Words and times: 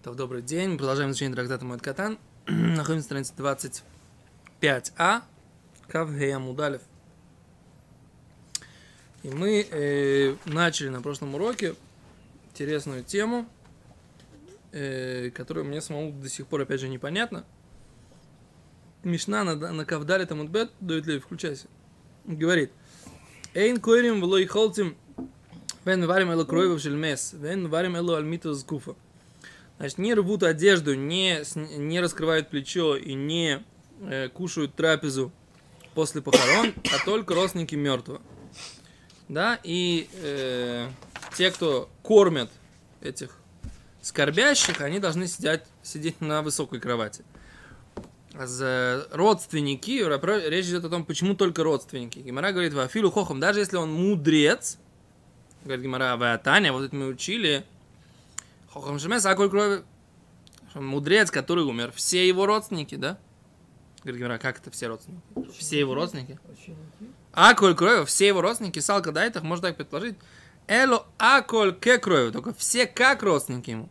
То 0.00 0.14
добрый 0.14 0.42
день. 0.42 0.70
Мы 0.70 0.78
продолжаем 0.78 1.10
изучение 1.10 1.34
трактата 1.34 1.64
Мой 1.64 1.80
Катан. 1.80 2.20
Находимся 2.46 3.14
на 3.14 3.24
странице 3.24 3.82
25а. 4.60 5.22
Кавгея 5.88 6.38
Мудалев. 6.38 6.82
И 9.24 9.30
мы 9.30 9.66
э, 9.68 10.36
начали 10.44 10.88
на 10.88 11.02
прошлом 11.02 11.34
уроке 11.34 11.74
интересную 12.50 13.02
тему, 13.02 13.48
э, 14.70 15.30
которая 15.30 15.64
мне 15.64 15.80
самому 15.80 16.12
до 16.12 16.28
сих 16.28 16.46
пор, 16.46 16.60
опять 16.60 16.80
же, 16.80 16.88
непонятна. 16.88 17.44
Мишна 19.02 19.42
на, 19.42 19.56
на 19.56 19.84
Кавдале 19.84 20.26
Тамудбет, 20.26 20.70
дает 20.78 21.06
ли, 21.06 21.18
включайся, 21.18 21.66
говорит, 22.24 22.70
Эйн 23.52 23.80
койрим 23.80 24.20
влой 24.20 24.46
холтим 24.46 24.96
вен 25.84 26.06
варим 26.06 26.30
эло 26.30 26.44
кроевов 26.44 26.80
шельмес, 26.80 27.32
вен 27.32 27.68
варим 27.68 27.96
эло 27.96 28.16
альмитус 28.16 28.62
гуфа. 28.64 28.94
Значит, 29.78 29.98
не 29.98 30.14
рвут 30.14 30.42
одежду, 30.42 30.94
не, 30.94 31.42
не 31.76 32.00
раскрывают 32.00 32.50
плечо 32.50 32.96
и 32.96 33.14
не 33.14 33.62
э, 34.00 34.28
кушают 34.28 34.74
трапезу 34.74 35.32
после 35.94 36.20
похорон, 36.20 36.74
а 36.92 37.04
только 37.04 37.34
родственники 37.34 37.76
мертвого. 37.76 38.20
Да, 39.28 39.60
и 39.62 40.08
э, 40.14 40.88
те, 41.36 41.50
кто 41.52 41.88
кормят 42.02 42.50
этих 43.00 43.38
скорбящих, 44.02 44.80
они 44.80 44.98
должны 44.98 45.28
сидеть, 45.28 45.62
сидеть 45.82 46.20
на 46.20 46.42
высокой 46.42 46.80
кровати. 46.80 47.24
За 48.34 49.06
родственники, 49.12 50.02
речь 50.48 50.66
идет 50.66 50.84
о 50.84 50.88
том, 50.88 51.04
почему 51.04 51.34
только 51.34 51.62
родственники. 51.62 52.18
Гимара 52.18 52.52
говорит, 52.52 52.74
Вафилу 52.74 53.10
хохом, 53.10 53.38
даже 53.38 53.60
если 53.60 53.76
он 53.76 53.92
мудрец, 53.92 54.78
говорит 55.64 55.84
Гимара, 55.84 56.38
Таня, 56.38 56.72
вот 56.72 56.84
это 56.84 56.96
мы 56.96 57.06
учили, 57.06 57.64
Хохам 58.78 58.98
Шемес, 58.98 59.26
а 59.26 59.34
коль 59.34 59.50
крови? 59.50 59.82
Мудрец, 60.74 61.30
который 61.30 61.64
умер, 61.64 61.92
все 61.94 62.28
его 62.28 62.46
родственники, 62.46 62.94
да? 62.94 63.18
Говорит 64.04 64.20
Гимара, 64.20 64.38
как 64.38 64.60
это 64.60 64.70
все 64.70 64.86
родственники? 64.86 65.22
Все 65.58 65.80
его 65.80 65.94
родственники? 65.94 66.38
А 67.32 67.54
коль 67.54 67.74
крови, 67.74 68.04
все 68.04 68.28
его 68.28 68.40
родственники, 68.40 68.78
Салка 68.78 69.10
Дайтах, 69.10 69.42
можно 69.42 69.68
так 69.68 69.76
предположить. 69.76 70.16
Эло 70.68 71.06
а 71.18 71.42
коль 71.42 71.74
ке 71.74 71.98
крови, 71.98 72.30
только 72.30 72.54
все 72.54 72.86
как 72.86 73.22
родственники 73.22 73.70
ему. 73.70 73.88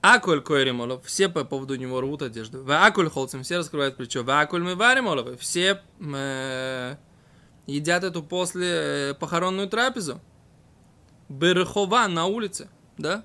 Аколь 0.00 0.40
койримолов, 0.40 1.04
все 1.04 1.28
по 1.28 1.44
поводу 1.44 1.74
него 1.74 2.00
рвут 2.00 2.22
одежду. 2.22 2.62
В 2.62 2.70
аколь 2.70 3.10
холцем, 3.10 3.42
все 3.42 3.58
раскрывают 3.58 3.96
плечо. 3.96 4.22
В 4.22 4.30
аколь 4.30 4.62
мы 4.62 4.76
варимолов, 4.76 5.40
все 5.40 5.82
э, 5.98 6.96
едят 7.66 8.04
эту 8.04 8.22
после 8.22 8.68
э, 9.10 9.14
похоронную 9.14 9.68
трапезу. 9.68 10.20
Берхова 11.28 12.06
на 12.06 12.26
улице 12.26 12.68
да? 12.97 13.23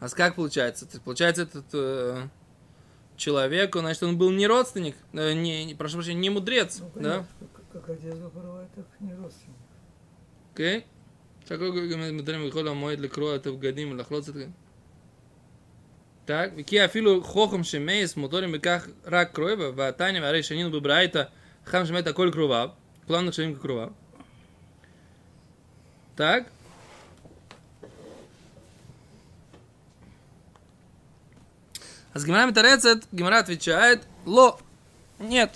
А 0.00 0.08
как 0.08 0.34
получается? 0.34 0.88
Получается, 1.04 1.42
этот 1.42 1.66
э, 1.72 2.28
человек, 3.16 3.74
значит, 3.76 4.02
он 4.02 4.18
был 4.18 4.30
не 4.30 4.46
родственник, 4.46 4.96
э, 5.12 5.32
не, 5.32 5.64
не, 5.64 5.74
прошу 5.74 5.96
прощения, 5.96 6.20
не 6.20 6.30
мудрец, 6.30 6.80
ну, 6.94 7.02
да? 7.02 7.26
Как, 7.54 7.82
как 7.84 7.90
одежду 7.90 8.30
порвать, 8.30 8.72
так 8.74 8.86
не 9.00 9.14
родственник. 9.14 9.56
Окей. 10.52 10.86
Такой 11.46 11.70
говорим, 11.70 12.42
выхода 12.44 12.74
мой 12.74 12.96
для 12.96 13.08
кроя 13.08 13.36
это 13.36 13.52
в 13.52 13.58
годим, 13.58 13.96
лахлоц 13.96 14.28
это. 14.28 14.50
Так, 16.24 16.50
וכי 16.56 16.84
אפילו 16.84 17.22
חוכם 17.22 17.64
שמייס 17.64 18.16
מוטורים 18.16 18.52
בכך 18.52 18.88
רק 19.06 19.32
קרובה, 19.32 19.70
והתניא 19.76 20.20
והרי 20.20 20.42
שנינו 20.42 20.70
בברייתא 20.70 21.22
חכם 21.66 21.86
שמת 21.86 22.06
הכל 22.06 22.30
קרוביו, 22.32 22.68
כולם 23.06 23.26
נחשבים 23.26 23.54
כקרוביו. 23.54 23.88
Так, 26.16 26.42
А 32.17 32.19
с 32.19 32.25
Гимара 32.25 32.47
Митарецет, 32.47 33.03
Гимара 33.11 33.37
отвечает, 33.37 34.07
ло, 34.25 34.59
нет. 35.19 35.51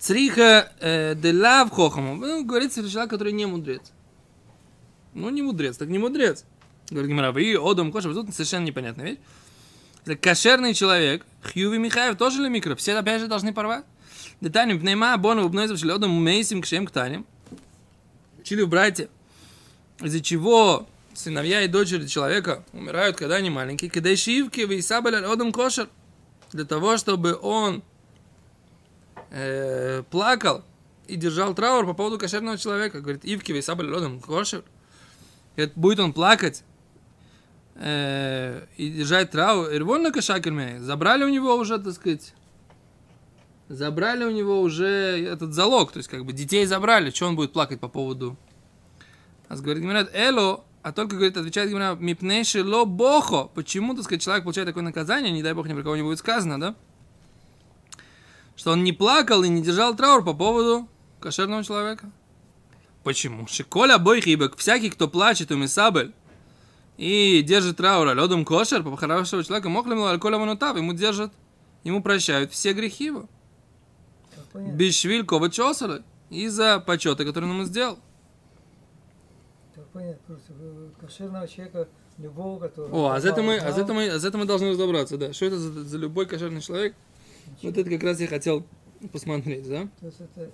Цриха 0.00 0.72
э, 0.80 1.14
де 1.14 1.32
лав 1.32 1.70
хохаму. 1.70 2.16
Ну, 2.16 2.44
говорится, 2.44 2.82
человек, 2.90 3.08
который 3.08 3.32
не 3.32 3.46
мудрец. 3.46 3.92
Ну, 5.14 5.30
не 5.30 5.42
мудрец, 5.42 5.76
так 5.76 5.86
не 5.86 5.98
мудрец. 5.98 6.44
Говорит 6.90 7.08
Гимара, 7.08 7.30
вы 7.30 7.56
одом 7.56 7.92
коша, 7.92 8.12
тут 8.12 8.34
совершенно 8.34 8.64
непонятная 8.64 9.16
вещь. 10.06 10.18
Кошерный 10.20 10.74
человек, 10.74 11.24
Хьюви 11.44 11.78
Михаев 11.78 12.18
тоже 12.18 12.42
ли 12.42 12.48
микро? 12.48 12.74
Все 12.74 12.96
опять 12.96 13.20
же 13.20 13.28
должны 13.28 13.54
порвать. 13.54 13.84
Деталим, 14.40 14.80
пнейма, 14.80 15.16
бону, 15.18 15.44
обнойзов, 15.44 15.78
шеледом, 15.78 16.10
мейсим, 16.10 16.62
кшем, 16.62 16.84
ктанем. 16.84 17.24
Чили 18.42 18.62
в 18.62 18.68
братья. 18.68 19.08
Из-за 20.02 20.20
чего 20.20 20.88
сыновья 21.20 21.62
и 21.62 21.68
дочери 21.68 22.06
человека 22.06 22.64
умирают, 22.72 23.16
когда 23.16 23.36
они 23.36 23.50
маленькие, 23.50 23.90
когда 23.90 24.14
шивки 24.16 24.62
вы 24.62 24.80
одам 25.32 25.52
кошер, 25.52 25.88
для 26.52 26.64
того, 26.64 26.96
чтобы 26.96 27.38
он 27.40 27.82
э, 29.30 30.02
плакал 30.10 30.64
и 31.06 31.16
держал 31.16 31.54
траур 31.54 31.86
по 31.86 31.94
поводу 31.94 32.18
кошерного 32.18 32.58
человека. 32.58 33.00
Говорит, 33.00 33.24
Ивки 33.24 33.52
вы 33.52 33.58
одам 33.58 34.20
кошер. 34.20 34.64
Говорит, 35.56 35.74
будет 35.76 36.00
он 36.00 36.12
плакать 36.12 36.64
э, 37.76 38.66
и 38.76 38.90
держать 38.90 39.30
траур. 39.30 39.72
Ирвон 39.72 40.12
кошакерме. 40.12 40.80
Забрали 40.80 41.24
у 41.24 41.28
него 41.28 41.54
уже, 41.54 41.78
так 41.78 41.94
сказать, 41.94 42.34
забрали 43.68 44.24
у 44.24 44.30
него 44.30 44.60
уже 44.60 44.86
этот 44.86 45.54
залог, 45.54 45.92
то 45.92 45.98
есть 45.98 46.08
как 46.08 46.24
бы 46.24 46.32
детей 46.32 46.66
забрали, 46.66 47.10
что 47.10 47.26
он 47.26 47.36
будет 47.36 47.52
плакать 47.52 47.78
по 47.78 47.88
поводу. 47.88 48.36
А 49.48 49.56
говорит, 49.56 49.82
говорят, 49.82 50.10
Эло, 50.14 50.64
а 50.82 50.92
только, 50.92 51.16
говорит, 51.16 51.36
отвечает 51.36 51.68
Гимара, 51.68 51.94
мипнейши 51.94 52.64
ло 52.64 52.84
бохо. 52.86 53.44
Почему, 53.54 53.94
так 53.94 54.04
сказать, 54.04 54.22
человек 54.22 54.44
получает 54.44 54.68
такое 54.68 54.82
наказание, 54.82 55.30
не 55.30 55.42
дай 55.42 55.52
бог 55.52 55.66
ни 55.66 55.74
про 55.74 55.82
кого 55.82 55.96
не 55.96 56.02
будет 56.02 56.18
сказано, 56.18 56.58
да? 56.58 56.74
Что 58.56 58.72
он 58.72 58.82
не 58.82 58.92
плакал 58.92 59.42
и 59.44 59.48
не 59.48 59.62
держал 59.62 59.94
траур 59.94 60.24
по 60.24 60.32
поводу 60.32 60.88
кошерного 61.20 61.64
человека. 61.64 62.10
Почему? 63.04 63.46
Шиколя 63.46 63.98
бойхибек, 63.98 64.56
всякий, 64.56 64.90
кто 64.90 65.06
плачет 65.08 65.50
у 65.50 65.56
Мисабель 65.56 66.14
и 66.96 67.42
держит 67.42 67.76
траур, 67.76 68.08
а 68.08 68.14
ледом 68.14 68.44
кошер, 68.44 68.82
по 68.82 68.96
хорошего 68.96 69.44
человека, 69.44 69.68
мог 69.68 69.86
ли 69.86 69.94
алкоголя 69.94 70.38
манутав, 70.38 70.76
ему 70.76 70.94
держат, 70.94 71.32
ему 71.84 72.02
прощают 72.02 72.52
все 72.52 72.72
грехи 72.72 73.06
его. 73.06 73.28
Бишвиль 74.54 75.24
кова 75.24 75.48
из-за 76.30 76.80
почета, 76.80 77.24
который 77.24 77.44
он 77.44 77.52
ему 77.52 77.64
сделал 77.64 77.98
понять, 79.92 80.20
просто 80.20 80.49
кошерного 81.00 81.48
человека, 81.48 81.88
любого, 82.18 82.60
который... 82.60 82.90
О, 82.92 83.08
а 83.08 83.20
за 83.20 83.30
это 83.30 83.42
мы, 83.42 83.56
а 83.56 83.72
за 83.72 83.82
это 83.82 83.94
мы, 83.94 84.08
а 84.08 84.18
за 84.18 84.28
это 84.28 84.38
мы 84.38 84.44
должны 84.44 84.70
разобраться, 84.70 85.16
да. 85.16 85.32
Что 85.32 85.46
это 85.46 85.58
за, 85.58 85.84
за 85.84 85.98
любой 85.98 86.26
кошерный 86.26 86.60
человек? 86.60 86.94
Ничего. 87.46 87.70
Вот 87.70 87.78
это 87.78 87.90
как 87.90 88.02
раз 88.02 88.20
я 88.20 88.26
хотел 88.26 88.64
посмотреть, 89.12 89.68
да? 89.68 89.88
То 90.00 90.06
есть 90.06 90.20
это... 90.20 90.50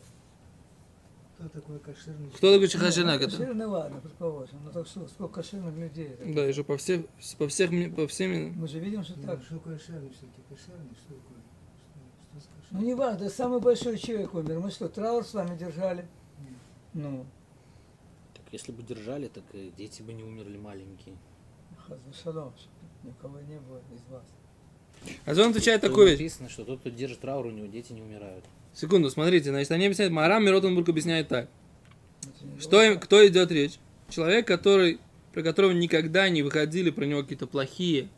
Кто 1.38 1.48
такой 1.50 1.78
кошерный 1.80 2.30
Кто 2.30 2.52
такой 2.52 2.68
кошерный? 2.68 3.18
Ну, 3.18 3.24
кошерный, 3.26 3.66
ладно, 3.66 4.00
предположим. 4.00 4.58
Но 4.64 4.70
так 4.70 4.86
что, 4.86 5.06
сколько 5.06 5.34
кошерных 5.34 5.76
людей? 5.76 6.16
Так? 6.18 6.34
Да, 6.34 6.44
еще 6.46 6.64
по 6.64 6.78
всех, 6.78 7.02
по 7.36 7.46
всех, 7.48 7.94
по 7.94 8.06
всем... 8.06 8.58
Мы 8.58 8.68
же 8.68 8.78
видим, 8.78 9.04
что 9.04 9.18
ну, 9.18 9.26
так. 9.26 9.42
Что 9.44 9.58
кошерный 9.58 10.10
все-таки? 10.10 10.42
Кошерный, 10.48 10.94
что 10.94 11.14
такое? 11.14 11.42
Что, 12.40 12.40
что 12.40 12.76
ну, 12.76 12.80
не 12.80 12.94
важно, 12.94 13.28
самый 13.28 13.60
большой 13.60 13.98
человек 13.98 14.32
умер. 14.32 14.60
Мы 14.60 14.70
что, 14.70 14.88
траур 14.88 15.26
с 15.26 15.34
вами 15.34 15.58
держали? 15.58 16.08
Нет. 16.38 16.54
Ну, 16.94 17.26
если 18.56 18.72
бы 18.72 18.82
держали, 18.82 19.28
так 19.28 19.44
и 19.52 19.70
дети 19.76 20.00
бы 20.00 20.14
не 20.14 20.22
умерли 20.22 20.56
маленькие. 20.56 21.14
Шалом, 22.22 22.54
никого 23.04 23.38
не 23.40 23.60
было 23.60 23.82
из 23.94 24.02
вас. 24.10 24.24
А 25.26 25.32
он 25.32 25.50
отвечает 25.50 25.82
такой 25.82 26.06
вещь. 26.06 26.18
Написано, 26.18 26.48
что 26.48 26.64
тот, 26.64 26.80
кто 26.80 26.88
держит 26.88 27.20
траур, 27.20 27.46
у 27.46 27.50
него 27.50 27.66
дети 27.66 27.92
не 27.92 28.00
умирают. 28.00 28.44
Секунду, 28.72 29.10
смотрите, 29.10 29.50
значит, 29.50 29.70
они 29.72 29.84
объясняют, 29.84 30.12
Марам 30.12 30.44
Миротенбург 30.44 30.88
объясняет 30.88 31.28
так. 31.28 31.50
Что, 32.58 32.82
им, 32.82 32.98
кто 32.98 33.26
идет 33.26 33.52
речь? 33.52 33.78
Человек, 34.08 34.46
который, 34.46 35.00
про 35.34 35.42
которого 35.42 35.72
никогда 35.72 36.28
не 36.30 36.42
выходили 36.42 36.90
про 36.90 37.04
него 37.04 37.22
какие-то 37.22 37.46
плохие 37.46 38.08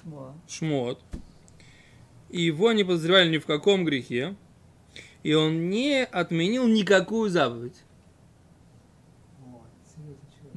шмот. 0.00 0.34
шмот. 0.48 1.00
И 2.30 2.40
его 2.42 2.70
не 2.72 2.84
подозревали 2.84 3.30
ни 3.30 3.38
в 3.38 3.46
каком 3.46 3.84
грехе. 3.84 4.36
И 5.24 5.34
он 5.34 5.70
не 5.70 6.04
отменил 6.04 6.68
никакую 6.68 7.30
заповедь 7.30 7.82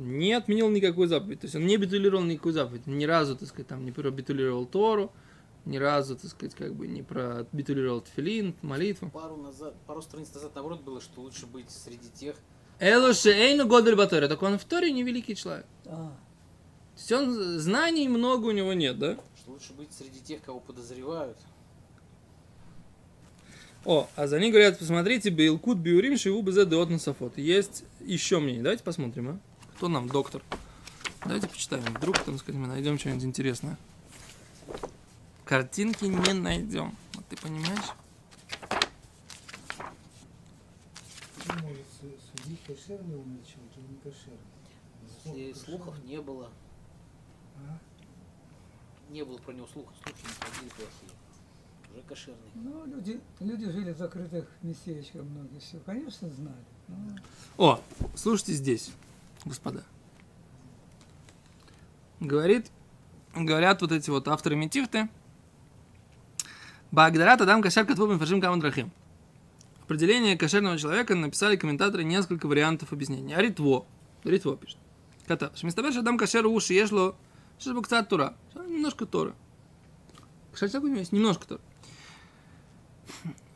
не 0.02 0.34
отменил 0.34 0.70
никакую 0.70 1.08
заповедь. 1.08 1.42
То 1.42 1.46
есть 1.46 1.56
он 1.56 1.66
не 1.66 1.78
битулировал 1.78 2.24
никакую 2.24 2.54
заповедь. 2.54 2.88
Ни 2.88 3.06
разу, 3.06 3.36
так 3.36 3.48
сказать, 3.48 3.68
там 3.68 3.86
не 3.86 3.92
пробитулировал 3.92 4.66
Тору, 4.66 5.12
ни 5.66 5.78
разу, 5.78 6.16
так 6.16 6.30
сказать, 6.30 6.56
как 6.56 6.74
бы 6.74 6.88
не 6.88 7.04
пробитулировал 7.04 8.02
тфилин, 8.02 8.56
молитву. 8.62 9.10
Пару, 9.12 9.38
назад, 9.38 9.76
пару 9.86 10.02
страниц 10.02 10.34
назад, 10.34 10.52
наоборот, 10.56 10.82
было, 10.82 11.02
что 11.02 11.22
лучше 11.22 11.46
быть 11.46 11.70
среди 11.70 12.10
тех... 12.10 12.36
Элоше 12.80 13.30
Эйну 13.30 13.68
Годель 13.68 13.96
Баторе. 13.96 14.28
Так 14.28 14.42
он 14.42 14.58
в 14.58 14.66
Торе 14.66 14.92
не 14.92 15.04
великий 15.04 15.36
человек. 15.36 15.68
А. 15.86 16.18
То 16.96 16.98
есть 16.98 17.12
он, 17.12 17.60
знаний 17.60 18.08
много 18.08 18.48
у 18.48 18.52
него 18.52 18.74
нет, 18.74 18.98
да? 18.98 19.18
Что 19.38 19.52
лучше 19.52 19.74
быть 19.74 19.94
среди 19.94 20.20
тех, 20.20 20.42
кого 20.42 20.60
подозревают. 20.60 21.38
О, 23.86 24.08
а 24.16 24.28
за 24.28 24.40
ним 24.40 24.52
говорят, 24.52 24.78
посмотрите, 24.78 25.30
Бейлкут 25.30 25.78
Биурим 25.78 26.18
Шиву 26.18 26.42
Безе 26.42 26.66
Деот 26.66 26.90
Насафот. 26.90 27.38
Есть 27.38 27.84
еще 28.00 28.40
мнение. 28.40 28.64
Давайте 28.64 28.84
посмотрим, 28.84 29.30
а? 29.30 29.40
Кто 29.82 29.88
нам 29.88 30.08
доктор? 30.08 30.44
Давайте 31.26 31.48
почитаем. 31.48 31.84
Вдруг, 31.86 32.20
там, 32.20 32.38
сказать, 32.38 32.62
мы 32.62 32.68
найдем 32.68 33.00
что-нибудь 33.00 33.24
интересное. 33.24 33.80
Картинки 35.44 36.06
не 36.06 36.34
найдем. 36.34 36.96
Вот 37.16 37.26
ты 37.26 37.36
понимаешь? 37.38 37.90
Слухов 45.66 45.96
не 46.04 46.22
было, 46.22 46.52
А? 47.58 47.80
не 49.10 49.26
было 49.26 49.40
про 49.40 49.52
него 49.52 49.66
слухов, 49.66 49.96
слухи 50.04 50.22
не 50.22 50.46
ходили 50.46 50.70
плохие. 50.70 51.12
Уже 51.92 52.04
кошерный. 52.04 52.52
Ну, 52.54 52.86
люди, 52.86 53.20
люди 53.40 53.68
жили 53.72 53.94
в 53.94 53.98
закрытых 53.98 54.48
местечках 54.62 55.24
многие, 55.24 55.58
все, 55.58 55.80
конечно, 55.80 56.30
знали. 56.30 56.66
Ну, 56.88 57.16
О, 57.58 57.82
слушайте 58.14 58.54
здесь, 58.54 58.92
господа. 59.46 59.84
Говорит, 62.20 62.72
говорят 63.36 63.82
вот 63.82 63.92
эти 63.92 64.10
вот 64.10 64.28
авторы 64.28 64.56
Метифты. 64.56 65.10
Багдарат 66.92 67.42
Адам 67.42 67.62
Кашар 67.62 67.86
Катву 67.86 68.18
Фашим 68.18 68.42
Камадрахим. 68.42 68.92
Определение 69.84 70.38
кошерного 70.38 70.78
человека 70.78 71.16
написали 71.16 71.56
комментаторы 71.56 72.04
несколько 72.04 72.48
вариантов 72.48 72.94
объяснения. 72.94 73.36
А 73.36 73.42
Ритво. 73.42 73.86
Ритво 74.24 74.58
пишет. 74.58 74.78
Катав. 75.26 75.58
Шмистабеш 75.58 75.96
Адам 75.96 76.18
Кашер 76.18 76.46
Уши 76.46 76.74
Ешло 76.74 77.16
Шишбакцат 77.60 78.10
Тура. 78.10 78.36
Немножко 78.56 79.06
Торы. 79.06 79.34
Кошер 80.52 80.70
человек 80.70 80.84
у 80.84 80.88
него 80.88 81.00
есть 81.00 81.12
немножко 81.12 81.48
Торы. 81.48 81.62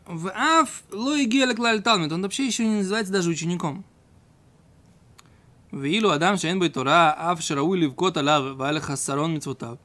В 0.05 0.29
Аф 0.31 0.83
Лой 0.91 1.25
Гелек 1.25 1.83
Талмит. 1.83 2.11
Он 2.11 2.21
вообще 2.21 2.45
еще 2.45 2.65
не 2.65 2.77
называется 2.77 3.11
даже 3.13 3.29
учеником. 3.29 3.85
ואילו 5.74 6.14
אדם 6.14 6.36
שאין 6.36 6.58
בו 6.58 6.68
תורה, 6.68 7.12
אף 7.16 7.40
שראוי 7.40 7.80
לבכות 7.80 8.16
עליו 8.16 8.54
והיה 8.58 8.72
לך 8.72 8.84
חסרון 8.84 9.34
מצוותיו. 9.34 9.76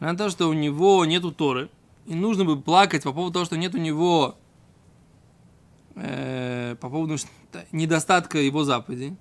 Несмотря 0.00 0.12
на 0.12 0.18
то, 0.18 0.30
что 0.30 0.48
у 0.48 0.52
него 0.52 1.04
нету 1.06 1.32
Торы, 1.32 1.70
и 2.06 2.14
нужно 2.14 2.44
бы 2.44 2.60
плакать 2.60 3.04
по 3.04 3.12
поводу 3.12 3.32
того, 3.32 3.44
что 3.44 3.56
нет 3.56 3.74
у 3.74 3.78
него 3.78 4.36
э, 5.94 6.76
по 6.80 6.90
поводу 6.90 7.16
что- 7.16 7.28
недостатка 7.72 8.38
его 8.38 8.64
заповедей, 8.64 9.16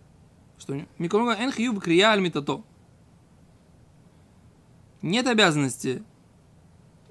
что 0.57 0.75
Микронга 0.97 1.33
эн 1.33 1.51
хью 1.51 1.79
крия 1.79 2.09
аль 2.09 2.19
митато. 2.21 2.63
Нет 5.01 5.27
обязанности 5.27 6.03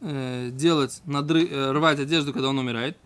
э, 0.01 0.51
делать, 0.53 1.01
надры, 1.07 1.47
э, 1.47 1.73
рвать 1.73 2.01
одежду, 2.01 2.33
когда 2.33 2.49
он 2.49 2.59
умирает. 2.59 2.99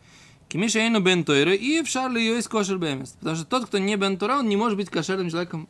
Кимиша 0.51 0.79
эйну 0.79 0.99
бен 0.99 1.23
тойры 1.23 1.55
и 1.55 1.81
в 1.81 1.87
шарли 1.87 2.19
ее 2.19 2.37
из 2.37 2.47
кошер 2.49 2.77
бемес. 2.77 3.11
Потому 3.19 3.37
что 3.37 3.45
тот, 3.45 3.67
кто 3.67 3.77
не 3.77 3.95
бен 3.95 4.17
тора, 4.17 4.39
он 4.39 4.49
не 4.49 4.57
может 4.57 4.77
быть 4.77 4.89
кошерным 4.89 5.29
человеком. 5.29 5.69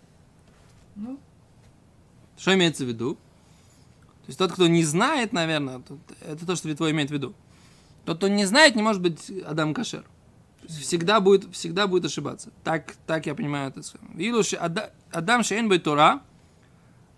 ну, 0.95 1.19
Что 2.36 2.56
имеется 2.56 2.83
в 2.83 2.88
виду? 2.88 3.13
То 3.13 4.28
есть 4.28 4.39
тот, 4.39 4.51
кто 4.51 4.66
не 4.66 4.83
знает, 4.83 5.33
наверное, 5.33 5.83
это 6.22 6.48
то, 6.48 6.56
что 6.56 6.68
Витво 6.68 6.89
имеет 6.89 7.12
в 7.12 7.13
виду. 7.13 7.36
Тот, 8.06 8.18
кто 8.18 8.28
не 8.28 8.44
знает, 8.45 8.75
не 8.75 8.81
может 8.81 9.04
быть 9.04 9.31
Адам 9.45 9.75
Кашер. 9.75 10.04
Всегда 10.68 11.19
будет, 11.19 11.54
всегда 11.54 11.86
будет 11.86 12.06
ошибаться. 12.06 12.50
Так, 12.63 12.95
так 13.06 13.27
я 13.27 13.36
понимаю 13.36 13.69
это. 13.69 13.81
Ада- 14.60 14.94
Адам 15.12 15.44
Шейн 15.44 15.69
Бей 15.69 15.77
Тора, 15.77 16.24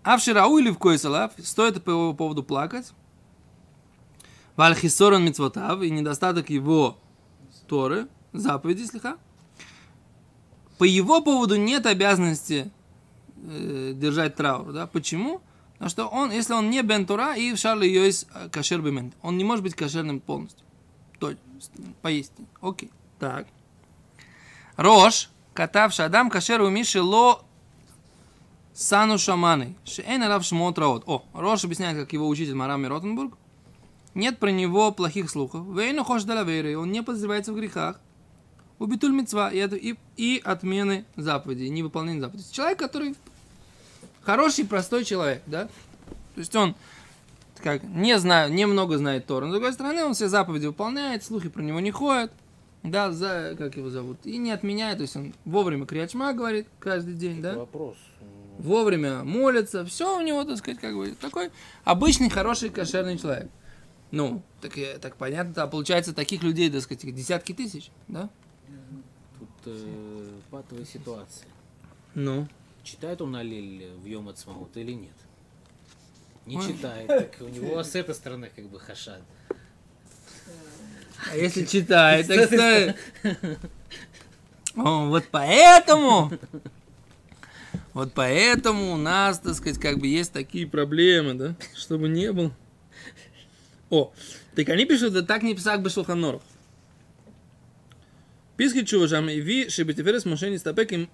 а 0.02 0.18
в 0.18 0.20
Ширау 0.22 0.58
или 0.58 0.68
в 0.68 0.76
Койсалав, 0.76 1.32
стоит 1.42 1.82
по 1.82 1.90
его 1.90 2.12
поводу 2.12 2.42
плакать. 2.42 2.92
Вальхисорон 4.56 5.24
Мицвотав 5.24 5.80
и 5.80 5.88
недостаток 5.90 6.50
его 6.50 6.98
Торы, 7.66 8.08
заповеди 8.32 8.84
слегка. 8.84 9.16
По 10.78 10.84
его 10.84 11.20
поводу 11.20 11.56
нет 11.56 11.86
обязанности 11.86 12.70
э, 13.36 13.92
держать 13.94 14.34
траур, 14.34 14.72
да? 14.72 14.86
Почему? 14.86 15.40
Потому 15.74 15.90
что 15.90 16.06
он, 16.06 16.30
если 16.30 16.54
он 16.54 16.70
не 16.70 16.82
бен 16.82 17.06
Тура, 17.06 17.36
и 17.36 17.52
в 17.52 17.58
Шарле 17.58 17.92
есть 17.92 18.26
э, 18.34 18.48
кошер 18.48 18.80
бемент, 18.80 19.14
он 19.22 19.36
не 19.36 19.44
может 19.44 19.62
быть 19.62 19.74
кошерным 19.74 20.20
полностью. 20.20 20.64
То 21.18 21.30
есть, 21.30 21.40
поесть. 22.02 22.32
Окей. 22.60 22.90
Так. 23.18 23.46
Рош, 24.76 25.30
катавший 25.52 26.04
Адам 26.04 26.30
кошер 26.30 26.60
у 26.62 26.68
Миши 26.68 27.00
ло 27.00 27.44
сану 28.72 29.18
шаманы. 29.18 29.76
Шейн 29.84 30.22
алав 30.22 30.44
шмот. 30.44 30.78
О, 30.78 31.24
Рош 31.32 31.64
объясняет, 31.64 31.96
как 31.96 32.12
его 32.12 32.28
учитель 32.28 32.54
Марами 32.54 32.86
Ротенбург. 32.86 33.38
Нет 34.14 34.38
про 34.38 34.50
него 34.50 34.92
плохих 34.92 35.28
слухов. 35.30 35.66
Вейну 35.76 36.04
хош 36.04 36.22
далаверы, 36.24 36.78
он 36.78 36.92
не 36.92 37.02
подозревается 37.02 37.52
в 37.52 37.56
грехах. 37.56 38.00
Убитуль 38.78 39.12
мецва 39.12 39.50
и, 39.50 39.58
это- 39.58 39.76
и, 39.76 39.94
и 40.16 40.40
отмены 40.44 41.04
заповедей, 41.16 41.68
невыполнение 41.68 42.20
заповедей. 42.20 42.46
Человек, 42.52 42.78
который 42.78 43.14
хороший, 44.22 44.66
простой 44.66 45.04
человек, 45.04 45.42
да? 45.46 45.64
То 46.34 46.40
есть 46.40 46.54
он 46.56 46.74
как, 47.62 47.82
не 47.82 48.18
знаю, 48.18 48.52
немного 48.52 48.98
знает 48.98 49.26
Тору. 49.26 49.46
Но, 49.46 49.52
с 49.52 49.54
другой 49.54 49.72
стороны, 49.72 50.04
он 50.04 50.14
все 50.14 50.28
заповеди 50.28 50.66
выполняет, 50.66 51.24
слухи 51.24 51.48
про 51.48 51.62
него 51.62 51.80
не 51.80 51.90
ходят, 51.92 52.30
да, 52.82 53.10
за, 53.10 53.54
как 53.56 53.76
его 53.76 53.88
зовут, 53.88 54.18
и 54.24 54.36
не 54.36 54.50
отменяет, 54.50 54.98
то 54.98 55.02
есть 55.02 55.16
он 55.16 55.32
вовремя 55.46 55.86
криячма 55.86 56.34
говорит 56.34 56.66
каждый 56.78 57.14
день, 57.14 57.40
да? 57.40 57.54
Вопрос. 57.54 57.96
вовремя 58.58 59.24
молится, 59.24 59.84
все 59.86 60.18
у 60.18 60.20
него, 60.20 60.44
так 60.44 60.58
сказать, 60.58 60.78
как 60.78 60.94
бы 60.94 61.14
такой 61.18 61.50
обычный, 61.84 62.28
хороший, 62.28 62.68
кошерный 62.68 63.16
человек. 63.18 63.48
Ну, 64.10 64.42
так, 64.60 64.78
э, 64.78 64.98
так 64.98 65.16
понятно, 65.16 65.62
а 65.62 65.66
получается 65.66 66.14
таких 66.14 66.42
людей, 66.42 66.70
так 66.70 66.82
сказать, 66.82 67.14
десятки 67.14 67.52
тысяч, 67.52 67.90
да? 68.06 68.30
Тут 69.38 69.48
э, 69.66 70.30
патовая 70.50 70.84
ситуация. 70.84 71.48
Ну. 72.14 72.46
Читает 72.84 73.20
он 73.22 73.34
Алиль 73.34 73.90
в 74.02 74.06
Йом 74.06 74.28
Ацмаут 74.28 74.76
или 74.76 74.92
нет? 74.92 75.14
Не 76.46 76.58
Ой. 76.58 76.66
читает. 76.66 77.08
Так 77.08 77.36
у 77.40 77.48
него 77.48 77.82
с 77.82 77.94
этой 77.94 78.14
стороны 78.14 78.50
как 78.54 78.68
бы 78.68 78.78
хашад. 78.78 79.22
А 81.30 81.36
если 81.36 81.64
читает, 81.64 82.26
так 82.26 82.46
что... 82.46 82.94
О, 84.76 85.08
вот 85.08 85.24
поэтому... 85.30 86.30
Вот 87.92 88.12
поэтому 88.12 88.92
у 88.92 88.96
нас, 88.96 89.38
так 89.38 89.54
сказать, 89.54 89.78
как 89.78 89.98
бы 89.98 90.08
есть 90.08 90.32
такие 90.32 90.66
проблемы, 90.66 91.34
да? 91.34 91.54
Чтобы 91.74 92.08
не 92.08 92.32
было. 92.32 92.50
О, 93.90 94.12
так 94.54 94.68
они 94.68 94.86
пишут, 94.86 95.12
да 95.12 95.22
так 95.22 95.42
не 95.42 95.54
писак 95.54 95.82
бы 95.82 95.90
Шулханоров. 95.90 96.42
Писки 98.56 98.84
чуважам 98.84 99.28
и 99.28 99.40
ви, 99.40 99.68
шебетиферес 99.68 100.24
мошенни 100.24 100.58
стапек 100.58 100.92
им 100.92 101.08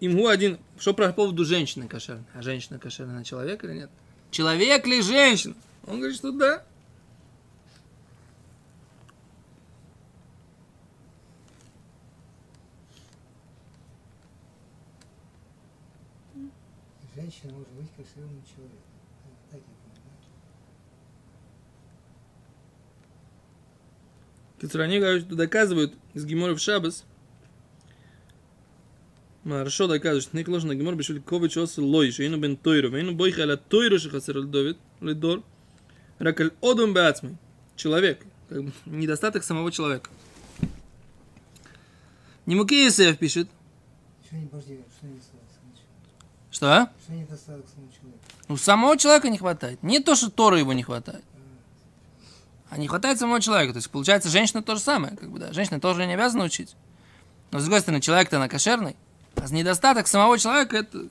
им 0.00 0.16
гу 0.16 0.26
один. 0.28 0.58
Что 0.78 0.94
про 0.94 1.12
поводу 1.12 1.44
женщины 1.44 1.88
кошерной? 1.88 2.24
А 2.34 2.42
женщина 2.42 2.78
кошерная 2.78 3.16
на 3.16 3.24
человека 3.24 3.66
или 3.66 3.74
нет? 3.74 3.90
Человек 4.30 4.86
ли 4.86 5.02
женщина? 5.02 5.54
Он 5.86 5.98
говорит, 5.98 6.16
что 6.16 6.30
да. 6.30 6.62
Женщина 17.14 17.52
может 17.52 17.68
быть 17.70 17.88
кошерным 17.96 18.42
человеком 18.44 18.88
понимаю. 19.50 19.72
Кицур, 24.36 24.47
они 24.62 24.98
говорят, 24.98 25.22
что 25.22 25.34
доказывают 25.34 25.94
из 26.14 26.24
Гемора 26.24 26.54
в 26.54 26.60
Шабас. 26.60 27.04
Хорошо 29.44 29.86
доказывают, 29.86 30.24
что 30.24 30.36
не 30.36 30.44
ложно 30.44 30.74
Гемор 30.74 30.94
бешуль 30.94 31.20
кович 31.20 31.56
ос 31.56 31.78
лой, 31.78 32.10
что 32.10 32.22
ину 32.22 32.38
бен 32.38 32.56
тойру, 32.56 32.90
вейну 32.90 33.14
бойха 33.14 33.42
аля 33.42 33.56
тойру, 33.56 33.98
что 33.98 34.10
хасер 34.10 34.42
Давид, 34.42 34.76
лидор, 35.00 35.42
ракаль 36.18 36.52
одум 36.60 36.92
беацмой. 36.92 37.36
Человек, 37.76 38.26
как 38.48 38.64
бы 38.64 38.72
недостаток 38.86 39.44
самого 39.44 39.70
человека. 39.72 40.10
Немукеесев 42.46 43.16
пишет, 43.18 43.48
Что 44.24 44.36
что 44.36 44.36
не 44.36 44.46
достаток 44.46 44.74
самого 45.00 45.22
человека? 45.30 45.88
что 46.50 46.72
а? 46.72 46.92
Что 47.00 47.12
самого 47.36 47.92
человека? 47.92 48.24
Ну, 48.48 48.56
самого 48.56 48.98
человека 48.98 49.28
не 49.28 49.38
хватает. 49.38 49.82
Не 49.82 50.00
то, 50.00 50.14
что 50.14 50.30
Тора 50.30 50.58
его 50.58 50.72
не 50.72 50.82
хватает. 50.82 51.24
А 52.70 52.76
не 52.76 52.86
хватает 52.88 53.18
самого 53.18 53.40
человека. 53.40 53.72
То 53.72 53.78
есть, 53.78 53.90
получается, 53.90 54.28
женщина 54.28 54.62
то 54.62 54.74
же 54.74 54.80
самое. 54.80 55.16
Как 55.16 55.30
бы, 55.30 55.38
да. 55.38 55.52
Женщина 55.52 55.80
тоже 55.80 56.04
не 56.06 56.14
обязана 56.14 56.44
учить. 56.44 56.76
Но, 57.50 57.60
с 57.60 57.62
другой 57.62 57.80
стороны, 57.80 58.00
человек-то 58.02 58.38
на 58.38 58.48
кошерный. 58.48 58.96
А 59.36 59.48
недостаток 59.50 60.06
самого 60.06 60.38
человека 60.38 60.76
это... 60.76 61.08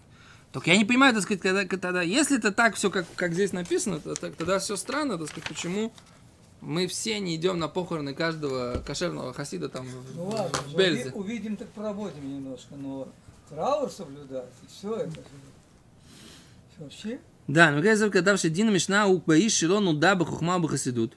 Только 0.52 0.72
я 0.72 0.78
не 0.78 0.86
понимаю, 0.86 1.14
так 1.14 1.24
сказать, 1.24 1.42
когда, 1.42 1.66
когда 1.66 2.02
если 2.02 2.38
это 2.38 2.52
так 2.52 2.76
все, 2.76 2.90
как, 2.90 3.06
как 3.16 3.34
здесь 3.34 3.52
написано, 3.54 4.00
то, 4.00 4.16
так- 4.16 4.36
тогда 4.36 4.60
все 4.60 4.76
странно, 4.78 5.18
так 5.18 5.28
сказать, 5.28 5.48
почему 5.50 5.92
мы 6.62 6.88
все 6.88 7.20
не 7.20 7.36
идем 7.36 7.60
на 7.60 7.68
похороны 7.68 8.14
каждого 8.14 8.82
кошерного 8.86 9.34
хасида 9.34 9.68
там 9.70 9.86
в- 9.86 10.16
ну 10.16 10.30
ладно, 10.30 10.58
в 10.68 10.76
Бельзе. 10.76 11.10
уви- 11.10 11.14
увидим, 11.14 11.58
так 11.58 11.68
поработаем 11.70 12.34
немножко, 12.38 12.76
но 12.76 13.08
траур 13.50 13.92
соблюдать, 13.92 14.50
и 14.64 14.68
все 14.72 14.96
это. 14.96 15.20
Вообще, 16.80 17.20
Да, 17.48 17.72
но 17.72 17.82
когда 17.82 18.10
кадавший 18.10 18.50
Дина 18.50 18.70
Мишна 18.70 19.08
у 19.08 19.18
Баиш 19.20 19.54
Шилону 19.54 19.94
да 19.94 20.16
бахухма 20.16 20.60
бахасидут. 20.60 21.16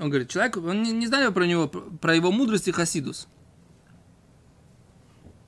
Он 0.00 0.08
говорит, 0.08 0.30
человек, 0.30 0.56
он 0.56 0.82
не, 0.82 0.92
не 0.92 1.06
знали 1.06 1.30
про 1.30 1.44
него, 1.46 1.68
про- 1.68 2.16
его 2.16 2.32
мудрость 2.32 2.68
и 2.68 2.72
хасидус. 2.72 3.28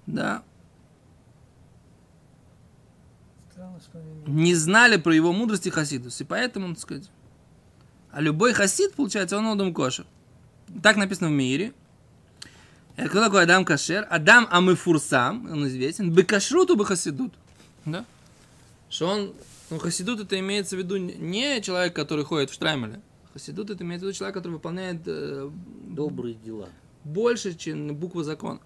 Да. 0.06 0.42
странно. 3.50 3.80
что 3.80 3.99
они 3.99 4.42
не 4.42 4.54
знали 4.54 4.97
про 4.99 5.14
его 5.14 5.32
мудрость 5.32 5.66
и 5.66 5.71
хасидус. 5.71 6.21
И 6.21 6.25
поэтому, 6.25 6.68
так 6.75 6.78
сказать, 6.80 7.11
а 8.11 8.21
любой 8.21 8.52
хасид, 8.52 8.92
получается, 8.92 9.38
он 9.38 9.47
Адам 9.47 9.73
кошер. 9.73 10.04
Так 10.82 10.97
написано 10.97 11.28
в 11.28 11.32
мире. 11.32 11.73
Э, 12.97 13.09
Кто 13.09 13.25
такой 13.25 13.44
Адам 13.44 13.64
Кашер? 13.64 14.06
Адам 14.11 14.47
Амифурсам, 14.50 15.50
он 15.50 15.66
известен. 15.68 16.12
Бекашруту 16.12 16.76
бехасидут. 16.76 17.32
Да? 17.87 18.04
Что 18.90 19.09
он, 19.09 19.32
ну, 19.71 19.78
хасидут 19.78 20.21
это 20.21 20.38
имеется 20.38 20.76
в 20.76 20.78
виду 20.78 20.99
не 20.99 21.62
человек, 21.62 21.97
который 21.97 22.25
ходит 22.26 22.50
в 22.50 22.54
штраймеле. 22.54 23.00
Хасидут 23.33 23.71
это 23.71 23.83
имеется 23.83 24.05
в 24.05 24.09
виду 24.09 24.19
человек, 24.19 24.35
который 24.35 24.53
выполняет 24.53 25.03
э, 25.07 25.51
Добрые 25.87 26.35
дела. 26.35 26.69
больше, 27.05 27.55
чем 27.55 27.95
буква 27.97 28.25
закона. 28.25 28.61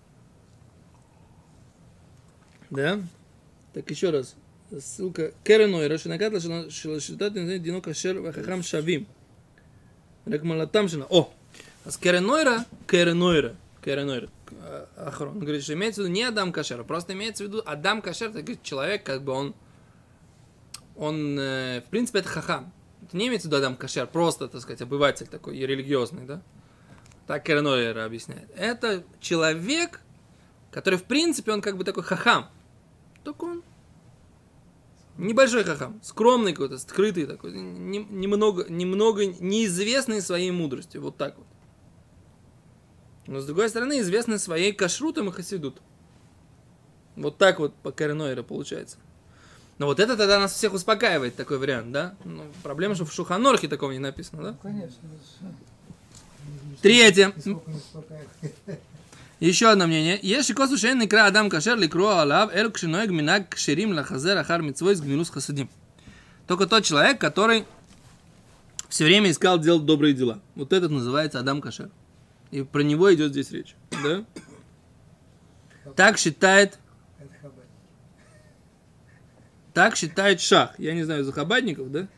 Да? 2.71 3.01
Так 3.73 3.89
еще 3.91 4.11
раз. 4.11 4.35
Ссылка. 4.77 5.33
Керенойра, 5.45 5.99
шинакатла, 5.99 6.41
шилашитат, 6.71 7.35
дино 7.63 7.81
кашер, 7.81 8.21
вахахам 8.21 8.63
шавим. 8.63 9.07
Рек 10.25 10.43
малатам 10.43 10.89
шина. 10.89 11.07
О! 11.09 11.33
А 11.85 11.91
с 11.93 11.97
Керенойра, 11.97 12.65
Керенойра, 12.89 13.55
Керенойра, 13.85 14.29
а, 14.61 14.89
Ахрон, 14.97 15.37
он 15.37 15.39
говорит, 15.39 15.63
что 15.63 15.75
имеется 15.75 16.03
в 16.03 16.05
виду 16.05 16.15
не 16.15 16.25
Адам 16.25 16.53
Кашер, 16.53 16.81
а 16.81 16.85
просто 16.85 17.13
имеется 17.13 17.45
в 17.45 17.47
виду 17.47 17.63
Адам 17.65 18.03
Кашер, 18.03 18.37
это 18.37 18.57
человек, 18.65 19.05
как 19.05 19.23
бы 19.23 19.33
он, 19.33 19.55
он, 20.97 21.39
э, 21.39 21.81
в 21.87 21.91
принципе, 21.91 22.19
это 22.19 22.29
хахам. 22.29 22.73
Это 23.07 23.17
не 23.17 23.29
имеется 23.29 23.47
в 23.47 23.51
виду 23.51 23.59
Адам 23.59 23.77
Кашер, 23.77 24.09
просто, 24.09 24.49
так 24.49 24.61
сказать, 24.61 24.83
обыватель 24.83 25.29
такой, 25.29 25.57
и 25.57 25.65
религиозный, 25.65 26.25
да? 26.25 26.43
Так 27.29 27.45
Керенойра 27.45 28.05
объясняет. 28.05 28.51
Это 28.57 29.05
человек, 29.21 30.01
который, 30.73 30.99
в 30.99 31.05
принципе, 31.05 31.53
он 31.53 31.61
как 31.61 31.77
бы 31.77 31.85
такой 31.85 32.03
хахам. 32.03 32.49
Только 33.23 33.45
он 33.45 33.63
небольшой 35.19 35.63
хахам, 35.63 36.01
скромный 36.03 36.53
какой-то, 36.53 36.79
скрытый 36.79 37.27
такой, 37.27 37.53
не- 37.53 38.05
немного, 38.05 38.67
немного 38.69 39.25
неизвестный 39.25 40.21
своей 40.21 40.51
мудростью, 40.51 41.01
вот 41.01 41.17
так 41.17 41.39
вот. 41.39 41.47
Но, 43.29 43.39
с 43.39 43.47
другой 43.47 43.69
стороны, 43.69 44.01
известный 44.01 44.41
своей 44.41 44.73
кашрутом 44.73 45.29
и 45.29 45.33
хасидут. 45.33 45.81
Вот 47.15 47.39
так 47.39 47.61
вот 47.61 47.73
по 47.77 47.93
Керенойре 47.93 48.43
получается. 48.43 48.99
Но 49.79 49.87
вот 49.87 50.01
это 50.01 50.17
тогда 50.17 50.41
нас 50.41 50.55
всех 50.55 50.73
успокаивает, 50.73 51.37
такой 51.37 51.59
вариант, 51.59 51.93
да? 51.93 52.15
Ну, 52.25 52.45
проблема, 52.63 52.95
что 52.95 53.05
в 53.05 53.13
Шуханорхе 53.13 53.69
такого 53.69 53.93
не 53.93 53.99
написано, 53.99 54.43
да? 54.43 54.51
Ну, 54.51 54.59
конечно. 54.63 55.09
Третье. 56.81 57.33
Еще 59.41 59.69
одно 59.69 59.87
мнение. 59.87 60.19
Если 60.23 60.55
косу 60.55 60.79
шейн 60.79 61.05
икра 61.05 61.27
адам 61.27 61.51
кашер 61.51 61.77
ликро 61.77 62.23
алав 62.23 62.55
эль 62.55 62.71
кшиной 62.71 63.07
минаг 63.09 63.51
кширим 63.51 63.93
лахазер 63.93 64.39
ахар 64.39 64.63
митцвой 64.63 64.95
с 64.95 65.01
гмилус 65.01 65.29
хасадим. 65.29 65.69
Только 66.47 66.67
тот 66.67 66.85
человек, 66.85 67.21
который 67.21 67.67
все 68.89 69.05
время 69.05 69.31
искал 69.31 69.59
делать 69.59 69.85
добрые 69.85 70.15
дела. 70.15 70.41
Вот 70.55 70.73
этот 70.73 70.91
называется 70.91 71.39
Адам 71.39 71.61
Кашер. 71.61 71.91
И 72.51 72.63
про 72.63 72.81
него 72.81 73.13
идет 73.13 73.33
здесь 73.33 73.51
речь. 73.51 73.75
Да? 74.03 74.25
Так 75.97 76.19
считает 76.19 76.79
так 79.77 79.95
считает 79.95 80.41
Шах. 80.41 80.79
Я 80.79 80.95
не 80.95 81.05
знаю, 81.05 81.23
захабадников, 81.23 81.93
да? 81.93 82.09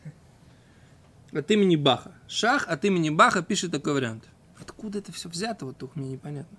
От 1.33 1.51
имени 1.51 1.75
Баха. 1.75 2.13
Шах 2.29 2.65
от 2.69 2.85
имени 2.85 3.09
Баха 3.09 3.43
пишет 3.43 3.71
такой 3.71 3.95
вариант. 3.95 4.29
Откуда 4.61 4.99
это 4.99 5.11
все 5.11 5.27
взято, 5.27 5.65
вот 5.65 5.77
только 5.77 5.99
мне 5.99 6.11
непонятно. 6.11 6.57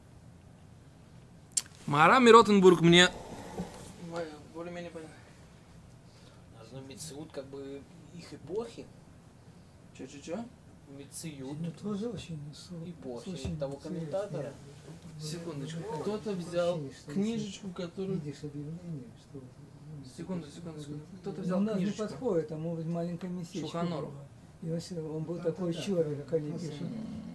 Мара 1.86 2.20
Ротенбург 2.20 2.82
мне 2.82 3.08
более-менее 4.54 4.90
понятно. 4.90 5.14
Должно 6.58 6.86
Мециут 6.86 7.32
как 7.32 7.46
бы 7.46 7.80
их 8.14 8.34
эпохи. 8.34 8.84
Че-че-че? 9.96 10.44
Мециют. 10.98 11.58
Ну, 11.60 11.70
тоже 11.82 12.10
очень 12.10 12.38
су- 12.52 12.86
Эпохи 12.86 13.30
очень 13.30 13.56
того 13.58 13.78
комментатора. 13.78 14.52
Секундочку. 15.18 15.80
Кто-то 16.02 16.32
взял 16.32 16.78
книжечку, 17.06 17.70
которую... 17.70 18.20
Видишь 18.20 18.44
объявление, 18.44 19.08
что... 19.30 19.42
ну, 20.04 20.10
Секунду, 20.16 20.46
секунду, 20.48 20.80
секунду. 20.80 21.00
Кто-то 21.20 21.38
Ну, 21.38 21.44
взял 21.44 21.58
у 21.58 21.62
нас 21.62 21.74
не 21.76 21.82
книжечку. 21.84 22.02
подходит, 22.08 22.48
там 22.48 22.60
может 22.60 22.86
маленькое 22.86 23.32
местечко. 23.32 23.66
Шуханору. 23.68 24.06
было. 24.06 24.14
И 24.62 24.70
он, 24.70 25.16
он 25.16 25.22
был 25.24 25.36
Да, 25.36 25.42
такой 25.44 25.72
да, 25.72 25.80
червь, 25.80 26.16
как 26.24 26.32
они 26.34 26.50
Ну, 26.50 26.58
пишут. 26.58 26.86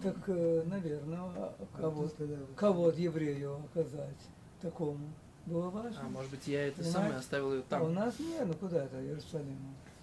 Так, 0.03 0.15
э, 0.27 0.63
наверное, 0.65 1.19
А 1.19 1.55
кого, 1.75 2.89
еврею 2.91 3.59
оказать 3.71 4.15
такому 4.61 4.99
было 5.47 5.69
важно. 5.69 6.01
А, 6.01 6.09
может 6.09 6.29
быть, 6.31 6.47
я 6.47 6.67
это 6.67 6.77
Понимаете? 6.77 6.97
самое 6.99 7.15
оставил 7.17 7.53
ее 7.53 7.59
А 7.61 7.61
у 7.61 7.85
там. 7.85 7.93
нас 7.95 8.19
не, 8.19 8.39
ну 8.45 8.53
куда 8.53 8.83
это, 8.85 9.01
Иерусалим. 9.03 9.57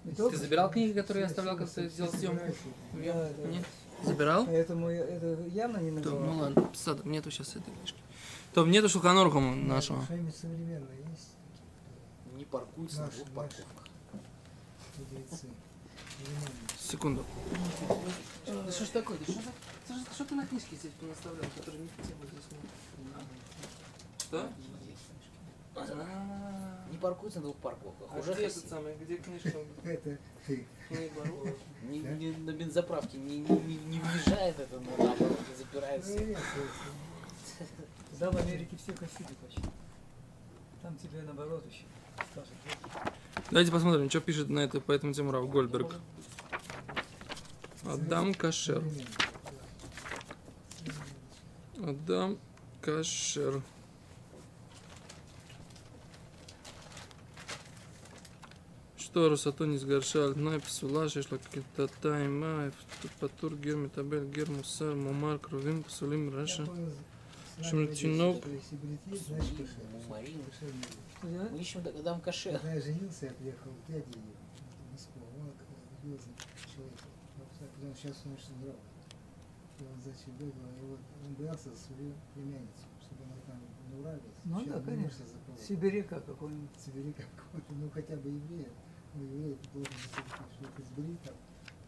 Ты 0.05 0.17
только- 0.17 0.37
забирал 0.37 0.69
книги, 0.71 0.93
которые 0.93 1.23
я 1.23 1.27
оставлял, 1.29 1.57
когда 1.57 1.73
ты 1.73 1.89
делал 1.91 2.11
съемку? 2.13 2.45
Да, 2.95 3.29
да. 3.39 3.49
Нет? 3.49 3.65
Забирал? 4.05 4.47
Поэтому 4.47 4.91
я- 4.91 5.05
это 5.05 5.39
явно 5.53 5.79
не 5.79 5.93
называл. 5.93 6.21
ну 6.21 6.39
ладно, 6.41 6.71
нету 7.05 7.31
сейчас 7.31 7.51
этой 7.55 7.73
книжки. 7.73 7.99
То 8.53 8.67
нету 8.67 8.89
Шуханорха 8.89 9.39
нашего. 9.39 10.03
Современное 10.03 10.97
есть? 11.09 11.32
Не 12.53 12.59
паркуются 12.59 13.01
на 13.01 13.09
двух 13.09 13.29
парковках. 13.31 13.87
Секунду. 16.79 17.25
Да 18.47 18.71
что 18.71 18.85
ж 18.85 18.89
такое? 18.89 19.19
Да 19.19 19.25
что, 19.25 19.33
за- 19.43 20.01
что, 20.05 20.15
что 20.15 20.25
ты 20.27 20.35
на 20.35 20.47
книжке 20.47 20.77
здесь 20.77 20.93
понаставлял, 21.01 21.45
которые 21.57 21.81
не 21.83 21.89
в 21.89 21.97
тему 22.07 22.21
здесь 22.27 22.45
Что? 24.19 24.51
Не 26.91 26.99
паркуются 26.99 27.39
на 27.41 27.45
двух 27.47 27.57
парковках. 27.57 28.09
А 28.13 28.19
Уже 28.19 28.35
где 28.35 28.47
этот 28.47 28.69
самый, 28.69 28.95
где 28.97 29.17
книжка? 29.17 29.59
Это 29.85 30.19
ты. 30.47 30.67
Не- 31.85 31.99
не- 32.01 32.37
на 32.37 32.51
бензоправке 32.53 33.17
не, 33.17 33.39
не, 33.39 33.49
не, 33.49 33.77
не 33.77 34.01
въезжает 34.01 34.59
это, 34.61 34.79
но 34.79 34.91
наоборот 35.07 35.39
запирается. 35.57 36.13
Нет, 36.23 36.39
Да, 38.21 38.31
в 38.31 38.37
Америке 38.37 38.77
все 38.77 38.93
хасиды 38.95 39.35
почти. 39.43 39.63
Там 40.83 40.97
тебе 40.99 41.23
наоборот 41.23 41.65
еще. 41.67 41.85
Давайте 43.51 43.71
посмотрим, 43.71 44.09
что 44.09 44.21
пишет 44.21 44.49
на 44.49 44.61
это 44.61 44.81
по 44.81 44.93
этому 44.93 45.13
тему 45.13 45.31
Рав 45.31 45.49
Гольдберг. 45.51 45.97
Адам 47.85 48.33
Кашер. 48.33 48.83
Адам 51.83 52.39
Кашер. 52.81 53.63
Что 58.97 59.29
Росато 59.29 59.67
не 59.67 59.77
сгоршал, 59.77 60.35
Най 60.35 60.59
псула, 60.59 61.11
шешла 61.11 61.37
какие-то 61.37 61.89
тайма, 62.01 62.73
патур, 63.21 63.55
гер, 63.55 63.77
метабель, 63.77 64.25
гер, 64.25 64.49
мусар, 64.49 64.95
мумар, 64.95 65.39
кровим, 65.39 65.83
псулим, 65.83 66.35
раша. 66.35 66.67
Что 67.63 67.87
делать? 67.87 68.45
Мы 71.23 71.59
ищем 71.59 71.81
Адам 71.87 72.21
Кашер. 72.21 72.53
Когда 72.55 72.75
я 72.75 72.81
женился, 72.81 73.27
я 73.27 73.33
приехал 73.33 73.71
к 73.71 73.91
дяде 73.91 74.05
в 74.05 74.93
Москву. 74.93 75.23
Он 75.39 75.53
религиозный 76.03 76.35
человек. 76.75 76.99
Потом 77.61 77.95
сейчас 77.95 78.23
он 78.27 78.33
очень 78.33 78.55
здравый. 78.59 78.81
И 79.79 79.85
он 79.85 80.01
за 80.03 80.13
себя 80.15 80.35
говорил, 80.39 80.63
и 80.83 80.87
вот 80.91 81.01
он 81.27 81.35
боялся 81.35 81.71
за 81.71 81.77
свою 81.77 82.13
племянницу, 82.35 82.87
чтобы 83.01 83.23
она 83.25 83.37
там 83.47 83.61
не 83.91 83.97
нравилась. 84.01 84.37
Ну 84.45 84.65
да, 84.65 84.79
не 84.79 84.85
конечно. 84.85 85.25
Сибиряка 85.57 86.21
какой-нибудь. 86.21 86.71
Сибири 86.79 87.13
какого-то, 87.13 87.73
ну 87.75 87.91
хотя 87.91 88.17
бы 88.17 88.29
еврея. 88.29 88.71
Ну, 89.15 89.25
еврей 89.25 89.57
ты 89.63 89.69
должен 89.71 89.93
быть, 89.93 90.09
что 90.55 90.83
сбрит 90.83 91.21
там. 91.23 91.35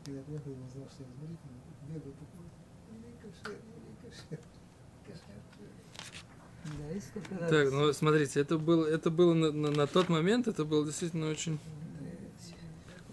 Когда 0.05 0.21
я 0.21 0.25
приехал, 0.25 0.51
я 0.53 0.65
узнал, 0.67 0.89
что 0.91 1.03
я 1.03 1.09
сбрит, 1.11 1.41
он 1.45 1.55
бегал 1.89 2.13
такой, 2.13 2.47
еврей 2.93 3.17
кошер, 3.23 3.59
еврей 3.59 3.97
кошер, 4.03 4.25
кошер. 4.31 4.54
Да, 6.65 6.93
и 6.97 7.01
сколько 7.01 7.39
раз. 7.39 7.51
Так, 7.51 7.71
ну 7.73 7.93
смотрите, 7.93 8.41
это 8.41 8.59
было, 8.59 8.87
это 8.87 9.11
было 9.11 9.35
на, 9.35 9.53
на- 9.53 9.71
на 9.71 9.87
тот 9.87 10.09
момент, 10.09 10.49
это 10.49 10.65
было 10.65 10.85
действительно 10.85 11.29
очень... 11.31 11.59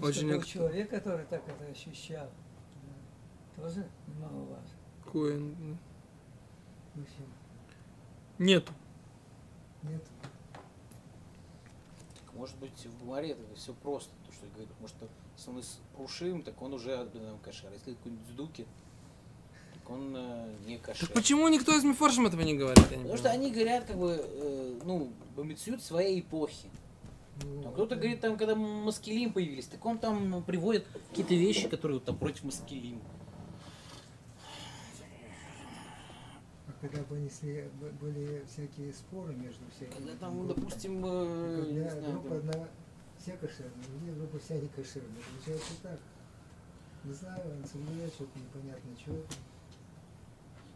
Очень 0.01 0.21
что 0.21 0.27
был 0.29 0.39
ак- 0.39 0.45
человек, 0.47 0.89
который 0.89 1.25
так 1.25 1.43
это 1.47 1.65
ощущал, 1.65 2.29
тоже 3.55 3.85
немаловажно. 4.07 4.69
Коин. 5.11 5.77
Общем, 6.95 7.25
Нету. 8.39 8.73
нет. 9.83 10.01
Так, 12.15 12.33
Может 12.33 12.57
быть, 12.57 12.73
в 12.85 12.99
Гумаре 12.99 13.31
это 13.31 13.41
все 13.55 13.73
просто, 13.73 14.11
то, 14.25 14.33
что 14.33 14.47
говорит. 14.47 14.69
Может, 14.79 14.95
если 15.37 15.49
он 15.51 15.59
из 15.59 15.79
Пушим, 15.95 16.41
так 16.41 16.59
он 16.61 16.73
уже. 16.73 16.93
А 16.95 17.03
Если 17.03 17.93
какой-нибудь 17.93 18.25
Дздуки, 18.27 18.63
так 18.63 18.90
он 19.89 20.15
э, 20.15 20.53
не 20.65 20.77
Кашер. 20.77 21.07
Так 21.07 21.15
почему 21.15 21.47
никто 21.47 21.75
из 21.75 21.83
Мифоршем 21.83 22.27
этого 22.27 22.41
не 22.41 22.55
говорит? 22.55 22.85
Я 22.89 22.97
не 22.97 23.03
Потому 23.03 23.17
что 23.17 23.29
понимаю. 23.29 23.39
они 23.39 23.51
говорят, 23.51 23.85
как 23.85 23.97
бы, 23.97 24.21
э, 24.23 24.79
ну, 24.83 25.11
бомбицют 25.35 25.81
своей 25.83 26.19
эпохи. 26.19 26.69
Ну, 27.43 27.63
Там 27.63 27.73
кто-то 27.73 27.95
говорит, 27.95 28.21
там, 28.21 28.37
когда 28.37 28.55
маскилим 28.55 29.33
появились, 29.33 29.65
так 29.65 29.83
он 29.85 29.97
там 29.97 30.43
приводит 30.43 30.85
какие-то 31.09 31.33
вещи, 31.33 31.67
которые 31.67 31.97
вот, 31.97 32.05
там 32.05 32.17
против 32.17 32.43
маскилим. 32.43 33.01
А 36.67 36.71
когда 36.81 37.01
бы 37.03 37.17
несли, 37.19 37.65
были 37.99 38.43
всякие 38.47 38.93
споры 38.93 39.33
между 39.33 39.63
всякими. 39.75 39.95
Когда 39.97 40.15
там, 40.19 40.37
ну, 40.37 40.53
допустим, 40.53 41.01
э, 41.05 41.65
не 41.71 41.79
Когда 41.79 41.89
знаю, 41.89 42.11
группа 42.11 42.29
там, 42.29 42.37
одна 42.37 42.67
все 43.17 43.31
кошерные, 43.37 43.85
люди 43.93 44.17
вроде 44.17 44.39
вся 44.39 44.55
не 44.55 44.67
кошерные. 44.67 45.23
Получается 45.31 45.73
так. 45.83 45.99
Не 47.03 47.13
знаю, 47.13 47.41
он 47.45 47.65
что-то 47.65 48.39
непонятно, 48.39 48.91
что 48.99 49.13
это. 49.13 49.35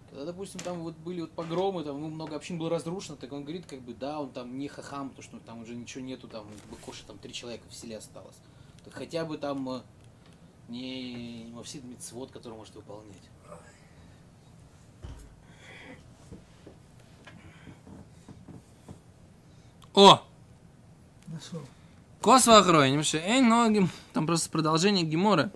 Когда, 0.09 0.25
допустим, 0.25 0.59
там 0.61 0.79
вот 0.79 0.95
были 0.95 1.21
вот 1.21 1.31
погромы, 1.31 1.83
там 1.83 1.99
ну, 1.99 2.09
много 2.09 2.35
общин 2.35 2.57
было 2.57 2.69
разрушено, 2.69 3.17
так 3.17 3.31
он 3.33 3.43
говорит, 3.43 3.65
как 3.65 3.81
бы, 3.81 3.93
да, 3.93 4.19
он 4.19 4.29
там 4.29 4.57
не 4.57 4.67
хахам, 4.67 5.09
потому 5.09 5.23
что 5.23 5.39
там 5.39 5.61
уже 5.61 5.75
ничего 5.75 6.03
нету, 6.03 6.27
там, 6.27 6.45
как 6.47 6.69
бы, 6.69 6.77
коша, 6.77 7.03
там 7.05 7.17
три 7.17 7.33
человека 7.33 7.63
в 7.69 7.73
селе 7.73 7.97
осталось. 7.97 8.37
Так 8.83 8.93
хотя 8.93 9.25
бы 9.25 9.37
там 9.37 9.67
э, 9.69 9.81
не 10.69 11.49
Мавсид 11.53 11.83
Мицвод, 11.83 12.31
который 12.31 12.53
может 12.53 12.75
выполнять. 12.75 13.15
О! 19.95 20.21
Нашел. 21.27 21.61
Косва 22.21 22.57
охройним, 22.57 23.01
эй, 23.13 23.41
ногим. 23.41 23.89
Там 24.13 24.27
просто 24.27 24.49
продолжение 24.49 25.05
Гемора. 25.05 25.51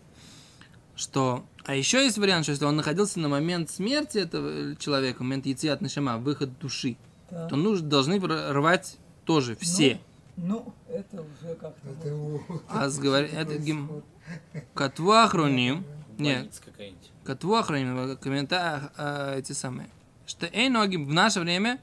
Что... 0.96 1.44
А 1.66 1.75
еще 1.75 2.04
есть 2.04 2.18
вариант, 2.18 2.46
что 2.46 2.51
если 2.54 2.66
он 2.66 2.75
находился 2.75 3.20
на 3.20 3.30
момент 3.30 3.70
смерти 3.70 4.18
этого 4.20 4.75
человека, 4.78 5.24
момент 5.24 5.46
яйца 5.46 5.78
Нашама, 5.82 6.18
выход 6.18 6.58
души, 6.60 6.98
Да. 7.30 7.48
то 7.48 7.56
нужно, 7.56 7.88
должны 7.88 8.20
рвать 8.20 8.98
тоже 9.25 9.56
все. 9.58 10.00
Ну, 10.38 10.74
это 10.88 11.22
уже 11.22 11.54
как-то... 11.56 11.89
Это 11.89 12.16
вот. 12.16 12.63
А 12.70 12.88
сговор- 12.89 13.30
это 13.32 13.58
гем... 13.58 14.04
Катва 14.74 15.25
охроним. 15.25 15.84
Нет, 16.18 16.38
Больница 16.38 16.62
какая-нибудь. 16.63 17.12
Катву 17.24 17.56
охраним, 17.56 18.18
комментариях 18.18 18.92
э, 18.98 19.36
эти 19.39 19.51
самые. 19.54 19.89
Что 20.25 20.48
эй 20.48 20.70
ногим 20.70 21.06
в 21.06 21.13
наше 21.13 21.39
время, 21.42 21.80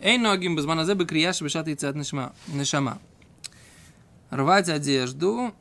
эй 0.00 0.18
ногим 0.18 0.56
без 0.56 0.64
маназе 0.64 0.94
бы 0.94 1.04
крияш 1.06 1.40
бешат 1.42 1.66
яйцат 1.68 1.94
нишама. 1.94 2.98
Рвать 4.30 4.68
одежду 4.68 5.52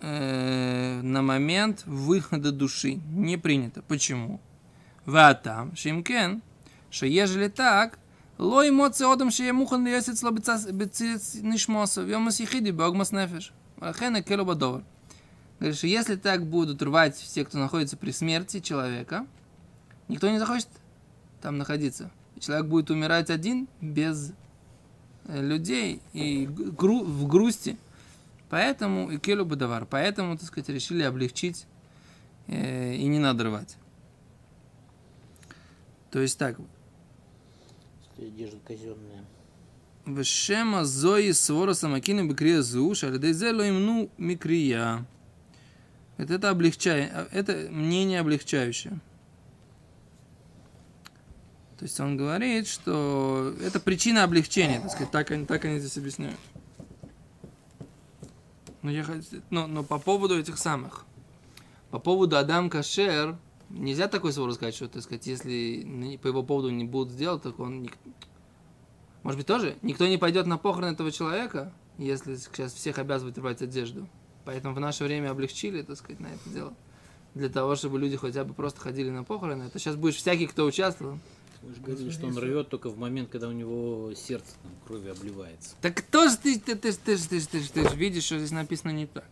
э, 0.00 1.00
на 1.02 1.22
момент 1.22 1.82
выхода 1.86 2.52
души 2.52 3.00
не 3.10 3.36
принято. 3.36 3.82
Почему? 3.82 4.40
Ватам, 5.04 5.74
шимкен, 5.74 6.42
что 6.90 7.06
ежели 7.06 7.48
так, 7.48 7.98
лой 8.36 8.70
моци 8.70 9.04
одам 9.04 9.30
шея 9.30 9.52
мухан 9.52 9.86
льесец 9.86 10.22
ло 10.22 10.30
бецец 10.30 11.34
нишмоса, 11.34 12.02
вьомас 12.02 12.40
ехиди 12.40 12.70
богмас 12.70 13.12
нефеш. 13.12 13.52
Ахена 13.80 14.22
кело 14.22 14.44
бадовар. 14.44 14.82
Говорит, 15.58 15.76
что 15.76 15.86
если 15.86 16.16
так 16.16 16.46
будут 16.46 16.82
рвать 16.82 17.16
все, 17.16 17.44
кто 17.44 17.58
находится 17.58 17.96
при 17.96 18.12
смерти 18.12 18.60
человека, 18.60 19.26
никто 20.06 20.30
не 20.30 20.38
захочет 20.38 20.68
там 21.40 21.58
находиться. 21.58 22.10
Человек 22.38 22.66
будет 22.66 22.90
умирать 22.90 23.30
один, 23.30 23.68
без 23.80 24.32
э, 25.24 25.42
людей 25.42 26.00
и 26.12 26.46
в 26.46 27.26
грусти. 27.26 27.76
Поэтому 28.50 29.10
и 29.10 29.18
келю 29.18 29.44
бадавар. 29.44 29.86
Поэтому, 29.86 30.36
так 30.36 30.46
сказать, 30.46 30.68
решили 30.68 31.02
облегчить 31.02 31.66
э, 32.46 32.94
и 32.94 33.04
не 33.04 33.18
надо 33.18 33.44
рвать. 33.44 33.76
То 36.10 36.20
есть 36.20 36.38
так, 36.38 36.58
Одежда 38.18 38.58
казенная. 38.66 39.24
Вешема 40.04 40.84
зои 40.84 41.32
свора 41.32 41.74
самакины 41.74 42.26
бекрия 42.26 42.62
зуш, 42.62 43.04
а 43.04 43.10
ледейзе 43.10 43.50
имну 43.50 44.10
микрия. 44.18 45.06
Это, 46.16 46.34
это 46.34 46.50
облегчает, 46.50 47.12
это 47.30 47.68
мнение 47.70 48.20
облегчающее. 48.20 48.98
То 51.78 51.84
есть 51.84 52.00
он 52.00 52.16
говорит, 52.16 52.66
что 52.66 53.54
это 53.64 53.78
причина 53.78 54.24
облегчения, 54.24 54.80
так 54.80 54.90
сказать, 54.90 55.12
так 55.12 55.30
они, 55.30 55.46
так 55.46 55.64
они 55.64 55.78
здесь 55.78 55.96
объясняют. 55.96 56.40
Но, 58.82 58.90
я, 58.90 59.04
но, 59.50 59.66
но 59.66 59.82
по 59.82 59.98
поводу 59.98 60.38
этих 60.38 60.58
самых, 60.58 61.04
по 61.90 61.98
поводу 61.98 62.36
Адам 62.36 62.70
Кашер, 62.70 63.36
нельзя 63.70 64.08
такой 64.08 64.32
свор 64.32 64.52
сказать, 64.54 64.74
что, 64.74 64.88
так 64.88 65.02
сказать, 65.02 65.26
если 65.26 66.18
по 66.22 66.28
его 66.28 66.42
поводу 66.42 66.70
не 66.70 66.84
будут 66.84 67.12
сделать, 67.12 67.42
так 67.42 67.58
он 67.58 67.88
может 69.22 69.38
быть, 69.38 69.46
тоже 69.46 69.76
никто 69.82 70.06
не 70.06 70.16
пойдет 70.16 70.46
на 70.46 70.58
похороны 70.58 70.92
этого 70.92 71.10
человека, 71.10 71.72
если 71.98 72.36
сейчас 72.36 72.72
всех 72.72 72.98
обязывают 72.98 73.36
рвать 73.36 73.60
одежду. 73.60 74.08
Поэтому 74.44 74.74
в 74.74 74.80
наше 74.80 75.04
время 75.04 75.30
облегчили, 75.30 75.82
так 75.82 75.96
сказать, 75.96 76.20
на 76.20 76.28
это 76.28 76.48
дело. 76.48 76.74
Для 77.34 77.48
того, 77.48 77.76
чтобы 77.76 77.98
люди 77.98 78.16
хотя 78.16 78.44
бы 78.44 78.54
просто 78.54 78.80
ходили 78.80 79.10
на 79.10 79.24
похороны. 79.24 79.64
Это 79.64 79.78
сейчас 79.78 79.96
будешь 79.96 80.16
всякий, 80.16 80.46
кто 80.46 80.64
участвовал. 80.64 81.18
Вы 81.62 81.74
же 81.74 81.80
говорили, 81.80 82.10
что 82.10 82.26
он 82.26 82.38
рвет 82.38 82.68
только 82.68 82.88
в 82.88 82.98
момент, 82.98 83.30
когда 83.30 83.48
у 83.48 83.52
него 83.52 84.12
сердце 84.14 84.52
там, 84.62 84.72
кровью 84.86 85.12
обливается. 85.12 85.74
Так 85.80 85.96
кто 85.96 86.28
же 86.28 86.36
ты, 86.36 86.58
ты, 86.58 86.76
ты, 86.76 86.92
ты, 86.92 87.16
ты, 87.16 87.40
ты, 87.40 87.40
ты, 87.40 87.68
ты 87.68 87.88
же 87.88 87.96
видишь, 87.96 88.24
что 88.24 88.38
здесь 88.38 88.52
написано 88.52 88.90
не 88.92 89.06
так. 89.06 89.24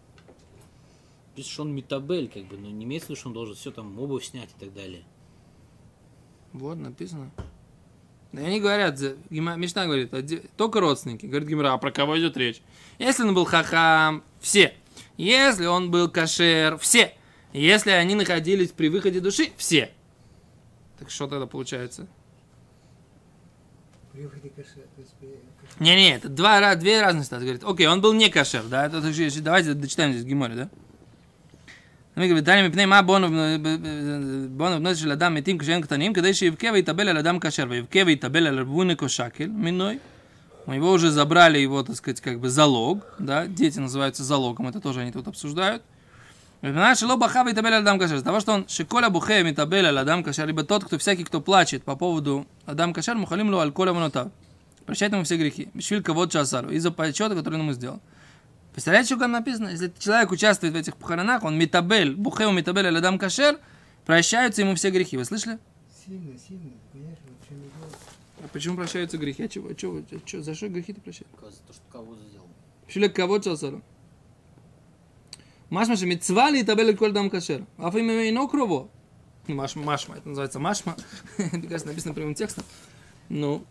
Пишет, 1.35 1.53
что 1.53 1.63
он 1.63 1.75
метабель, 1.75 2.29
как 2.29 2.45
бы, 2.47 2.57
но 2.57 2.69
не 2.69 2.85
имеется 2.85 3.07
в 3.07 3.11
виду, 3.11 3.21
что 3.21 3.29
он 3.29 3.35
должен 3.35 3.55
все 3.55 3.71
там 3.71 3.99
обувь 3.99 4.25
снять 4.25 4.51
и 4.57 4.61
так 4.65 4.75
далее. 4.75 5.05
Вот, 6.53 6.79
написано. 6.79 7.31
Да 8.33 8.43
они 8.43 8.61
говорят, 8.61 9.01
Мишна 9.31 9.87
говорит, 9.87 10.13
оде- 10.13 10.49
только 10.57 10.81
родственники. 10.81 11.27
Говорит 11.27 11.49
Гимра, 11.49 11.73
а 11.73 11.79
про 11.79 11.93
кого 11.93 12.19
идет 12.19 12.37
речь? 12.37 12.61
Если 12.99 13.23
он 13.23 13.35
был 13.35 13.45
хахам, 13.45 14.25
все. 14.41 14.75
Если 15.17 15.67
он 15.67 15.91
был 15.91 16.11
кашер, 16.11 16.77
все. 16.79 17.15
Если 17.53 17.91
они 17.91 18.15
находились 18.15 18.71
при 18.71 18.89
выходе 18.89 19.21
души, 19.21 19.53
все. 19.57 19.91
Так 20.99 21.11
что 21.11 21.27
тогда 21.29 21.47
получается? 21.47 22.07
При 22.09 22.09
выходе 22.09 22.09
кошер, 22.09 22.11
то 22.11 22.11
есть 22.11 23.93
при 23.93 23.95
кошер. 23.97 24.06
Не-не, 25.81 26.17
это 26.17 26.29
два, 26.29 26.75
две 26.75 27.01
разные 27.01 27.25
ситуации. 27.25 27.45
Говорит, 27.45 27.65
окей, 27.65 27.87
он 27.87 28.01
был 28.01 28.13
не 28.13 28.29
кашер, 28.31 28.65
да? 28.65 28.87
Это, 28.87 29.01
Давайте 29.01 29.75
дочитаем 29.75 30.13
здесь 30.13 30.25
Гимори, 30.25 30.55
да? 30.55 30.69
Мы 32.17 32.29
говорим, 32.29 32.45
Таня, 32.47 32.63
мипней 32.63 32.87
ма 32.87 33.03
бону 33.03 33.29
бнос 33.29 34.97
של 34.97 35.13
אדם 35.13 35.35
מתים 35.35 35.59
כשהם 35.59 35.83
קטנים, 35.83 36.13
כדי 36.13 36.35
שיבכה 36.35 36.69
ויתאבל 36.73 37.09
על 37.09 37.19
אדם 37.19 37.39
כשר, 37.41 37.67
ויבכה 37.69 37.99
ויתאבל 38.07 38.47
על 38.47 38.65
вунико 38.65 39.09
шакель, 39.09 39.51
миной. 39.51 40.01
У 40.67 40.73
него 40.73 40.93
уже 40.93 41.11
забрали 41.11 41.59
его, 41.59 41.83
так 41.83 41.95
сказать, 41.97 42.23
как 42.23 42.41
бы 42.41 42.49
залог, 42.49 43.05
да, 43.19 43.47
дети 43.47 43.79
называются 43.79 44.25
залогом, 44.25 44.67
это 44.67 44.81
тоже 44.81 45.01
они 45.01 45.13
тут 45.13 45.29
обсуждают. 45.29 45.83
Из 46.63 48.23
того, 48.23 48.41
что 48.41 48.53
он 48.53 48.69
шиколя 48.69 49.11
бухе 49.11 49.43
митабель 49.43 49.87
аль 49.87 49.99
адам 49.99 50.25
кашер, 50.25 50.47
либо 50.47 50.65
тот, 50.65 50.85
кто 50.85 50.99
всякий, 50.99 51.25
кто 51.25 51.41
плачет 51.41 51.85
по 51.85 51.97
поводу 51.97 52.47
адам 52.65 52.93
кашер, 52.93 53.15
мухалим 53.17 53.51
лу 53.51 53.59
альколя 53.59 53.93
манута. 53.93 54.31
Прощает 54.87 55.13
ему 55.13 55.25
все 55.25 55.37
грехи. 55.37 55.69
Мишвилька 55.75 56.13
вот 56.13 56.31
часару. 56.31 56.71
Из-за 56.71 56.91
подсчета 56.91 57.35
который 57.35 57.57
он 57.57 57.63
ему 57.63 57.73
сделал. 57.73 58.01
Представляете, 58.73 59.09
что 59.09 59.19
там 59.19 59.33
написано? 59.33 59.69
Если 59.69 59.93
человек 59.99 60.31
участвует 60.31 60.75
в 60.75 60.77
этих 60.77 60.97
похоронах, 60.97 61.45
он 61.45 61.59
митабель, 61.59 62.15
бухеу 62.15 62.53
митабель 62.53 62.87
аль 62.87 62.99
адам 62.99 63.19
кашер, 63.19 63.59
прощаются 64.05 64.63
ему 64.63 64.75
все 64.77 64.91
грехи. 64.91 65.17
Вы 65.17 65.25
слышали? 65.25 65.59
Сильно, 66.05 66.39
сильно. 66.39 66.73
А 68.43 68.49
почему 68.53 68.77
прощаются 68.77 69.19
грехи? 69.19 69.45
А 69.45 69.49
чего, 69.49 69.73
чего, 69.73 70.03
чего, 70.25 70.43
за 70.43 70.55
что 70.55 70.69
грехи-то 70.69 71.01
прощают? 71.01 71.29
За 71.41 71.59
то, 71.67 71.73
что 71.73 71.83
кого-то 71.91 72.21
сделал. 72.29 72.47
Человек 72.87 73.17
кого-то 73.17 73.57
Машма 75.71 75.97
же 75.97 76.07
мецва 76.07 76.51
ли 76.51 76.63
табели 76.63 76.93
коль 76.93 77.13
дам 77.13 77.29
кашер. 77.31 77.65
А 77.77 77.91
вы 77.91 78.01
именно 78.01 78.49
крово. 78.49 78.89
Машма, 79.49 79.85
машма, 79.85 80.17
это 80.17 80.29
называется 80.29 80.59
машма. 80.61 80.97
Кажется, 81.37 81.87
написано 81.87 82.15
прямым 82.15 82.35
текстом. 82.35 82.65
Ну, 83.29 83.65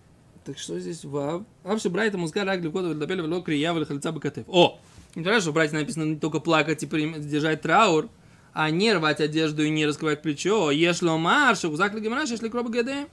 так 0.43 0.58
что 0.58 0.79
здесь 0.79 1.03
вав? 1.03 1.43
Вообще, 1.63 1.89
брайта 1.89 2.17
музга 2.17 2.43
рак 2.43 2.62
для 2.62 2.71
табели 2.71 3.21
вело 3.21 3.41
крия 3.41 3.73
вели 3.73 3.86
хальца 3.86 4.12
бакатев. 4.12 4.45
О! 4.47 4.79
Интересно, 5.15 5.41
что 5.41 5.51
в 5.51 5.73
написано 5.73 6.03
не 6.03 6.17
только 6.17 6.39
плакать 6.39 6.84
и 6.84 6.88
держать 7.19 7.62
траур, 7.62 8.10
а 8.53 8.69
не 8.69 8.93
рвать 8.93 9.21
одежду 9.21 9.63
и 9.63 9.69
не 9.69 9.86
раскрывать 9.86 10.21
плечо. 10.21 10.71
ешь 10.71 11.01
марш, 11.01 11.63
узак 11.63 11.93
ли 11.93 12.01
гемраш, 12.01 12.29
если 12.29 12.49
кроба 12.49 12.69
гдм. 12.69 13.08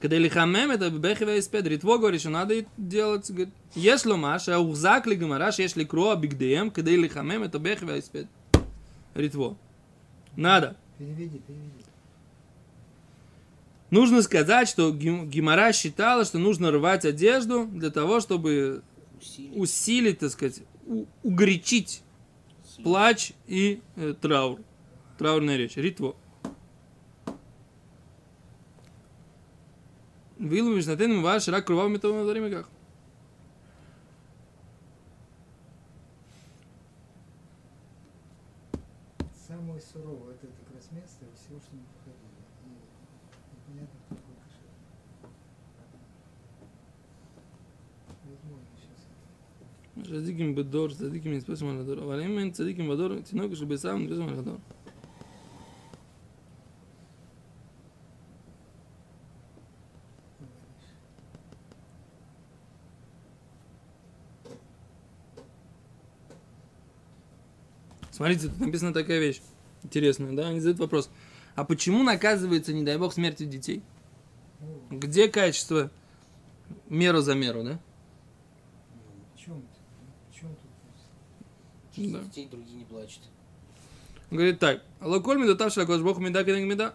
Когда 0.00 0.16
Лихамем 0.16 0.70
это 0.70 0.90
Бехева 0.90 1.36
из 1.36 1.46
Педри. 1.46 1.76
Тво 1.76 1.98
говорит, 1.98 2.20
что 2.20 2.30
надо 2.30 2.64
делать. 2.78 3.30
Говорит, 3.30 3.52
если 3.74 4.12
маш, 4.12 4.48
а 4.48 4.58
ухзак 4.58 5.06
ли 5.06 5.14
гамараш, 5.14 5.58
если 5.58 5.84
кроа 5.84 6.16
бигдеем, 6.16 6.70
когда 6.70 6.90
Лихамем 6.92 7.42
это 7.42 7.58
Бехева 7.58 7.98
из 7.98 8.08
Педри. 8.08 8.30
Ритво. 9.14 9.56
Надо. 10.36 10.76
Переведи, 10.98 11.40
переведи. 11.46 11.84
Нужно 13.90 14.22
сказать, 14.22 14.68
что 14.68 14.92
Гимара 14.92 15.72
считала, 15.72 16.24
что 16.24 16.38
нужно 16.38 16.70
рвать 16.70 17.04
одежду 17.04 17.66
для 17.66 17.90
того, 17.90 18.20
чтобы 18.20 18.82
усилить, 19.18 19.56
усилить 19.56 20.18
так 20.20 20.30
сказать, 20.30 20.62
у, 20.86 21.06
угорячить 21.24 22.02
плач 22.84 23.32
и 23.48 23.80
э, 23.96 24.14
траур. 24.20 24.60
Траурная 25.18 25.56
речь. 25.56 25.76
Ритво. 25.76 26.14
Вилу 30.39 30.75
межнатен 30.75 31.21
ваш 31.21 31.47
рак 31.47 31.65
кровавыми 31.65 31.97
того 31.97 32.23
время 32.23 32.49
как. 32.49 32.69
Самое 39.47 39.79
суровое 39.79 40.33
это 40.33 40.47
как 40.47 40.75
раз 40.75 40.91
место 40.91 41.25
всего, 41.35 41.59
что 41.59 41.75
мы 41.75 41.83
походили. 41.95 42.35
И 42.65 42.71
непонятно, 43.55 43.99
кто 44.05 44.15
такой 44.15 44.35
кошер. 44.43 44.69
Возможно, 48.25 48.67
сейчас. 48.75 49.07
צדיקים 50.03 50.55
בדור, 50.55 50.89
צדיקים 50.89 51.33
נתפסים 51.33 51.67
על 51.69 51.79
הדור, 51.79 52.03
אבל 52.03 52.21
אם 52.21 52.37
אין 52.39 52.51
צדיקים 52.51 52.89
בדור, 52.89 53.21
תינוק 53.21 53.53
של 53.53 53.65
בישר 53.65 53.97
נתפסים 53.97 54.27
על 54.27 54.39
הדור. 54.39 54.57
Смотрите, 68.20 68.48
тут 68.48 68.60
написана 68.60 68.92
такая 68.92 69.18
вещь 69.18 69.40
интересная, 69.82 70.32
да? 70.32 70.48
Они 70.48 70.60
задают 70.60 70.78
вопрос. 70.78 71.08
А 71.54 71.64
почему 71.64 72.02
наказывается, 72.02 72.74
не 72.74 72.82
дай 72.82 72.98
бог, 72.98 73.14
смертью 73.14 73.46
детей? 73.46 73.82
Где 74.90 75.26
качество 75.28 75.90
меру 76.90 77.22
за 77.22 77.34
меру, 77.34 77.64
да? 77.64 77.80
Да. 81.96 82.20
Детей 82.20 82.46
другие 82.50 82.76
не 82.76 82.84
плачут. 82.84 83.22
Говорит 84.30 84.58
так. 84.58 84.82
Локоль 85.00 85.38
медотавший 85.38 85.84
лакош 85.84 86.02
бог 86.02 86.18
меда 86.18 86.44
кенег 86.44 86.68
меда. 86.68 86.94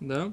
Да. 0.00 0.32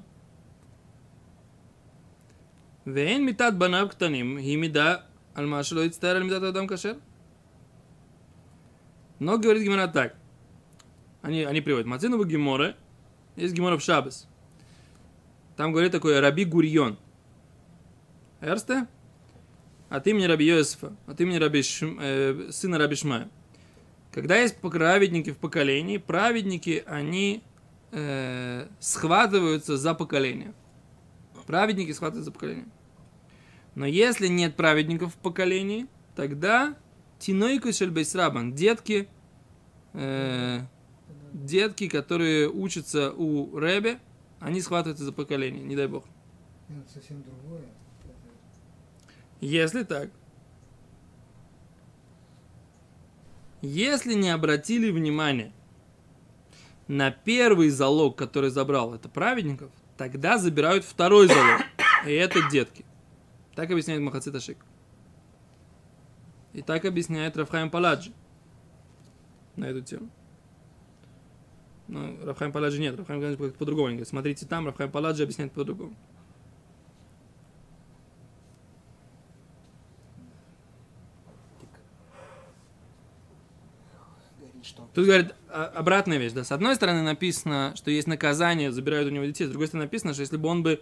Вен 2.86 3.26
метат 3.26 3.58
банав 3.58 3.92
ктаним. 3.92 4.40
Химида 4.40 5.06
альмашило 5.34 5.86
ицтар 5.86 6.16
альмидат 6.16 6.44
адам 6.44 6.70
кашер. 6.70 6.96
Но 9.22 9.38
говорит 9.38 9.62
Гимара 9.62 9.88
так. 9.88 10.16
Они, 11.22 11.44
они 11.44 11.62
приводят. 11.62 11.86
Мацину 11.86 12.18
в 12.18 12.28
Гиморе. 12.28 12.76
Есть 13.36 13.54
Гимора 13.54 13.78
в 13.78 13.84
Шабас. 13.84 14.28
Там 15.56 15.72
говорит 15.72 15.92
такой 15.92 16.20
Раби 16.20 16.44
Гурьон. 16.44 16.98
Эрсте? 18.40 18.88
От 19.90 20.08
имени 20.08 20.26
Раби 20.26 20.48
Йосифа. 20.48 20.96
От 21.06 21.22
имени 21.22 21.38
Раби 21.38 21.60
Шм- 21.60 22.00
э, 22.02 22.52
сына 22.52 22.80
Раби 22.80 22.96
Шмая. 22.96 23.30
Когда 24.12 24.38
есть 24.38 24.58
праведники 24.58 25.32
в 25.32 25.38
поколении, 25.38 25.98
праведники, 25.98 26.84
они 26.88 27.44
э, 27.92 28.66
схватываются 28.80 29.78
за 29.78 29.94
поколение. 29.94 30.52
Праведники 31.46 31.92
схватываются 31.92 32.32
за 32.32 32.32
поколение. 32.32 32.66
Но 33.76 33.86
если 33.86 34.26
нет 34.26 34.56
праведников 34.56 35.14
в 35.14 35.18
поколении, 35.18 35.86
тогда 36.16 36.76
тинойку 37.22 37.72
шельбейсрабан, 37.72 38.54
детки, 38.54 39.08
э, 39.94 40.60
детки, 41.34 41.88
которые 41.88 42.50
учатся 42.50 43.14
у 43.14 43.58
Ребе, 43.58 44.00
они 44.40 44.60
схватываются 44.60 45.06
за 45.06 45.14
поколение, 45.14 45.64
не 45.64 45.76
дай 45.76 45.88
бог. 45.88 46.04
Это 46.68 46.92
совсем 46.92 47.24
другое. 47.24 47.66
Если 49.40 49.84
так. 49.84 50.10
Если 53.62 54.14
не 54.16 54.30
обратили 54.30 54.90
внимание 54.90 55.52
на 56.88 57.12
первый 57.12 57.70
залог, 57.70 58.18
который 58.18 58.50
забрал 58.50 58.96
это 58.96 59.08
праведников, 59.08 59.72
тогда 59.98 60.40
забирают 60.40 60.84
второй 60.84 61.28
залог. 61.28 61.62
И 62.08 62.12
это 62.12 62.50
детки. 62.50 62.84
Так 63.56 63.70
объясняет 63.70 64.02
Махацит 64.02 64.34
Ашик. 64.34 64.58
И 66.54 66.62
так 66.62 66.86
объясняет 66.86 67.38
Рафхайм 67.38 67.70
Паладжи 67.70 68.12
на 69.56 69.66
эту 69.66 69.82
тему. 69.82 70.10
Но 71.88 72.16
Рафхайм 72.24 72.52
Паладжи 72.52 72.80
нет, 72.80 72.98
Рафхайм 72.98 73.22
Паладжи 73.22 73.38
по-другому. 73.54 73.88
Говорит, 73.90 74.08
смотрите 74.08 74.46
там, 74.46 74.66
Рафхайм 74.66 74.92
Паладжи 74.92 75.24
объясняет 75.24 75.52
по-другому. 75.52 75.96
Тут 84.94 85.06
говорит 85.06 85.34
обратная 85.50 86.18
вещь, 86.18 86.34
да. 86.34 86.44
С 86.44 86.52
одной 86.52 86.76
стороны 86.76 87.02
написано, 87.02 87.74
что 87.76 87.92
есть 87.92 88.08
наказание, 88.08 88.72
забирают 88.72 89.08
у 89.08 89.12
него 89.12 89.24
детей. 89.24 89.46
С 89.46 89.50
другой 89.50 89.68
стороны 89.68 89.86
написано, 89.86 90.14
что 90.14 90.22
если 90.22 90.36
бы 90.36 90.50
он 90.50 90.64
бы 90.64 90.82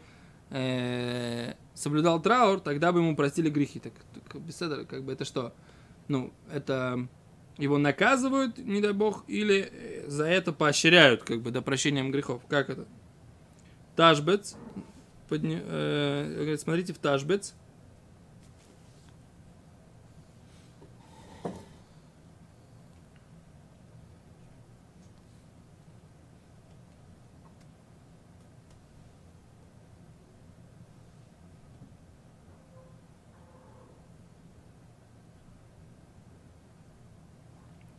э, 0.49 1.53
соблюдал 1.73 2.21
траур, 2.21 2.59
тогда 2.59 2.91
бы 2.91 2.99
ему 2.99 3.15
простили 3.15 3.49
грехи. 3.49 3.79
Так, 3.79 3.93
так 4.13 4.41
этого, 4.61 4.85
как 4.85 5.03
бы 5.03 5.13
это 5.13 5.25
что? 5.25 5.53
Ну, 6.07 6.33
это 6.51 7.07
его 7.57 7.77
наказывают, 7.77 8.57
не 8.57 8.81
дай 8.81 8.93
бог, 8.93 9.23
или 9.27 9.69
э, 9.71 10.09
за 10.09 10.25
это 10.25 10.53
поощряют, 10.53 11.23
как 11.23 11.41
бы, 11.41 11.51
до 11.51 11.61
прощением 11.61 12.11
грехов. 12.11 12.41
Как 12.47 12.69
это? 12.69 12.87
Ташбец. 13.95 14.55
подня- 15.29 15.61
э, 15.63 16.55
смотрите 16.57 16.93
в 16.93 16.97
Ташбец. 16.97 17.53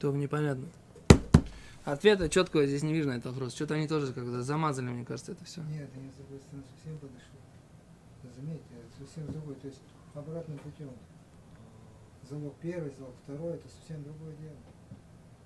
То 0.01 0.11
непонятно. 0.13 0.67
Ответа 1.85 2.29
четкого 2.31 2.67
здесь 2.67 2.83
не 2.83 2.95
вижу 2.95 3.09
на 3.09 3.15
этот 3.15 3.33
вопрос. 3.33 3.55
Что-то 3.55 3.75
они 3.75 3.87
тоже 3.87 4.13
как-то 4.13 4.43
замазали, 4.43 4.87
мне 4.87 5.05
кажется, 5.05 5.33
это 5.33 5.45
все. 5.45 5.61
Нет, 5.63 5.91
они 5.95 6.09
с 6.11 6.15
другой 6.15 6.39
стороны 6.41 6.65
совсем 6.75 6.99
подошли. 6.99 7.39
Заметьте, 8.35 8.75
это 8.79 9.07
совсем 9.07 9.33
другое. 9.33 9.57
То 9.57 9.67
есть 9.67 9.81
обратным 10.15 10.59
путем. 10.59 10.91
Залог 12.29 12.55
первый, 12.63 12.93
залог 12.97 13.15
второй, 13.25 13.55
это 13.55 13.69
совсем 13.69 14.03
другое 14.05 14.35
дело. 14.37 14.57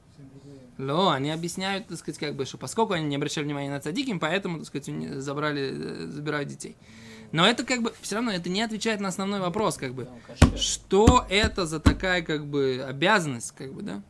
Совсем 0.08 0.30
другое 0.30 0.60
дело. 0.76 0.92
Ло, 0.92 1.14
они 1.14 1.30
объясняют, 1.30 1.88
так 1.88 1.98
сказать, 1.98 2.18
как 2.18 2.36
бы, 2.36 2.44
что 2.44 2.58
поскольку 2.58 2.92
они 2.92 3.06
не 3.06 3.16
обращали 3.16 3.44
внимания 3.44 3.70
на 3.70 3.80
цадиким, 3.80 4.20
поэтому, 4.20 4.58
так 4.58 4.66
сказать, 4.66 5.20
забрали, 5.22 5.72
э, 5.72 6.06
забирают 6.06 6.48
детей. 6.48 6.76
Но 7.32 7.44
это 7.44 7.64
как 7.64 7.82
бы, 7.82 7.92
все 8.00 8.16
равно, 8.16 8.30
это 8.30 8.48
не 8.48 8.62
отвечает 8.62 9.00
на 9.00 9.08
основной 9.08 9.40
вопрос, 9.40 9.76
как 9.78 9.94
бы. 9.94 10.08
кошер. 10.26 10.58
Что 10.58 11.26
это 11.28 11.66
за 11.66 11.80
такая, 11.80 12.22
как 12.22 12.46
бы, 12.46 12.84
обязанность, 12.86 13.52
как 13.52 13.72
бы, 13.72 13.82
да? 13.82 14.02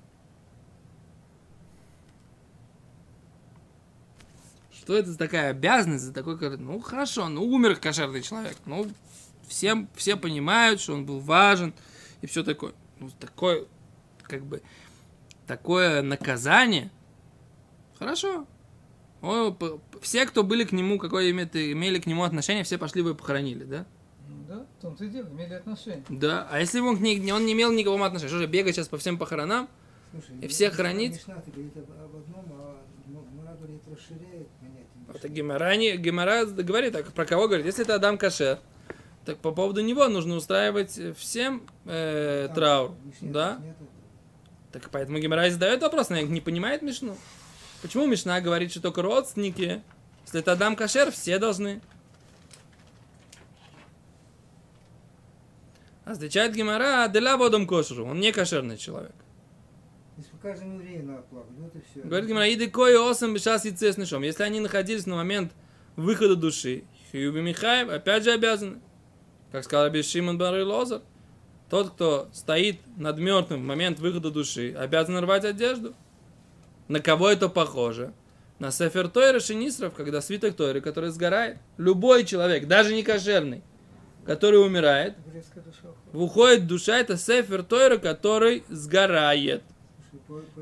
Что 4.85 4.99
это 4.99 5.11
за 5.11 5.17
такая 5.17 5.51
обязанность, 5.51 6.05
за 6.05 6.13
такой, 6.13 6.37
ну, 6.59 6.79
хорошо, 6.79 7.31
ну, 7.31 7.43
умер 7.43 7.77
кошерный 7.77 8.21
человек, 8.21 8.55
ну, 8.67 8.87
всем, 9.49 9.89
все 9.95 10.15
понимают, 10.15 10.79
что 10.79 10.93
он 10.93 11.07
был 11.07 11.21
важен 11.21 11.73
и 12.21 12.27
все 12.27 12.45
такое. 12.45 12.75
Ну, 13.01 13.09
такое, 13.19 13.65
как 14.25 14.45
бы, 14.45 14.61
такое 15.47 16.03
наказание, 16.03 16.91
хорошо. 17.99 18.47
О, 19.23 19.53
п- 19.53 19.79
п- 19.79 20.01
все, 20.03 20.27
кто 20.27 20.45
были 20.45 20.65
к 20.65 20.73
нему, 20.73 20.99
какое 20.99 21.31
имеет, 21.31 21.57
имели 21.57 21.99
к 21.99 22.05
нему 22.05 22.23
отношение, 22.25 22.63
все 22.63 22.77
пошли 22.77 23.01
бы 23.01 23.13
и 23.13 23.15
похоронили, 23.15 23.65
да? 23.65 23.87
Ну 24.29 24.45
да, 24.47 24.67
в 24.79 24.83
том-то 24.83 25.07
и 25.07 25.09
дело, 25.09 25.29
имели 25.29 25.55
отношение. 25.55 26.05
Да, 26.11 26.47
а 26.51 26.61
если 26.61 26.79
бы 26.81 26.89
он, 26.89 26.99
к 26.99 27.01
ней, 27.01 27.33
он 27.33 27.47
не 27.47 27.55
имел 27.55 27.73
никакого 27.73 28.05
отношения, 28.05 28.29
что 28.29 28.39
же, 28.39 28.47
бегать 28.47 28.75
сейчас 28.75 28.89
по 28.89 28.99
всем 28.99 29.17
похоронам? 29.17 29.67
Слушай, 30.11 30.41
И 30.43 30.49
всех 30.49 30.75
хранить? 30.75 31.15
Мишна 31.15 31.37
ты 31.37 31.51
говорит 31.53 31.75
об, 31.79 31.91
об 31.91 32.17
одном, 32.17 32.45
а 32.53 32.83
Мара 33.35 33.55
говорит, 33.57 33.81
расширяет. 33.91 34.49
Это 35.15 35.29
Гемора, 35.29 35.77
не, 35.77 35.97
Гемора 35.97 36.45
говорит, 36.45 36.93
так, 36.93 37.13
про 37.13 37.25
кого 37.25 37.47
говорит? 37.47 37.67
Если 37.67 37.85
это 37.85 37.95
Адам 37.95 38.19
Кашер, 38.19 38.59
так 39.25 39.39
по 39.39 39.53
поводу 39.53 39.81
него 39.81 40.09
нужно 40.09 40.35
устраивать 40.35 40.99
всем 41.17 41.63
э, 41.87 42.49
траур, 42.55 42.95
Мишне 43.05 43.31
да? 43.31 43.59
нет 43.63 43.77
этого. 43.77 43.89
Так 44.73 44.91
поэтому 44.91 45.19
Гемора 45.19 45.49
задает 45.51 45.83
вопрос, 45.83 46.11
она 46.11 46.23
не 46.23 46.41
понимает 46.41 46.83
Мишну. 46.83 47.17
Почему 47.81 48.07
Мишна 48.07 48.41
говорит, 48.41 48.73
что 48.73 48.81
только 48.81 49.03
родственники, 49.03 49.83
если 50.25 50.41
это 50.41 50.53
Адам 50.53 50.75
Кашер, 50.75 51.13
все 51.13 51.39
должны? 51.39 51.81
А 56.05 56.13
Отвечает 56.13 56.55
Гемора, 56.55 57.07
деля 57.09 57.37
водом 57.37 57.67
кошеру, 57.67 58.05
он 58.05 58.21
не 58.21 58.33
кошерный 58.33 58.77
человек. 58.77 59.15
Каждому 60.45 60.79
еврею 60.79 61.07
надо 61.07 61.23
плакать, 61.23 61.57
вот 61.57 61.75
и 61.75 61.81
все. 61.91 62.07
Говорит 62.07 62.29
Гимара, 62.29 62.53
иды 62.53 62.69
кое 62.69 63.01
осам 63.01 63.39
сейчас 63.39 63.65
и 63.65 63.71
нишом. 63.71 64.23
Если 64.23 64.43
они 64.43 64.61
находились 64.61 65.07
на 65.07 65.17
момент 65.17 65.53
выхода 65.97 66.37
души, 66.37 66.85
Хьюби 67.11 67.41
Михаев 67.41 67.89
опять 67.89 68.25
же 68.25 68.33
обязаны. 68.33 68.83
Как 69.51 69.65
сказал 69.65 69.87
Раби 69.87 70.03
Шимон 70.03 70.37
Бар 70.37 70.63
Лозар, 70.63 71.01
тот, 71.71 71.93
кто 71.93 72.29
стоит 72.35 72.79
над 72.99 73.17
мертвым 73.17 73.63
в 73.63 73.65
момент 73.65 74.01
выхода 74.01 74.31
души, 74.31 74.75
обязан 74.75 75.17
рвать 75.17 75.47
одежду. 75.47 75.95
На 76.89 77.01
кого 77.01 77.31
это 77.31 77.49
похоже? 77.49 78.13
На 78.59 78.71
Сефер 78.71 79.09
Тойра 79.09 79.41
Шинисров, 79.41 79.95
когда 79.95 80.21
свиток 80.21 80.57
Тойры, 80.57 80.83
который 80.83 81.09
сгорает. 81.09 81.57
Любой 81.79 82.27
человек, 82.27 82.67
даже 82.67 82.95
не 82.95 83.03
кошерный, 83.03 83.63
который 84.27 84.63
умирает, 84.63 85.17
уходит. 86.13 86.67
душа, 86.67 86.99
это 86.99 87.17
Сефер 87.17 87.63
Тойра, 87.63 87.97
который 87.97 88.63
сгорает. 88.69 89.63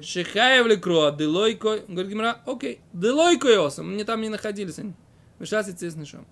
Шихаев 0.03 0.67
лекро, 0.67 1.11
делойко, 1.11 1.81
говорит 1.89 2.11
Гимара, 2.11 2.41
окей, 2.47 2.81
делойко 2.93 3.65
осом, 3.65 3.91
они 3.91 4.05
там 4.05 4.21
не 4.21 4.29
находились 4.29 4.79
они. 4.79 4.95
Мешался 5.39 5.73
с 5.77 5.97
нишом. 5.97 6.27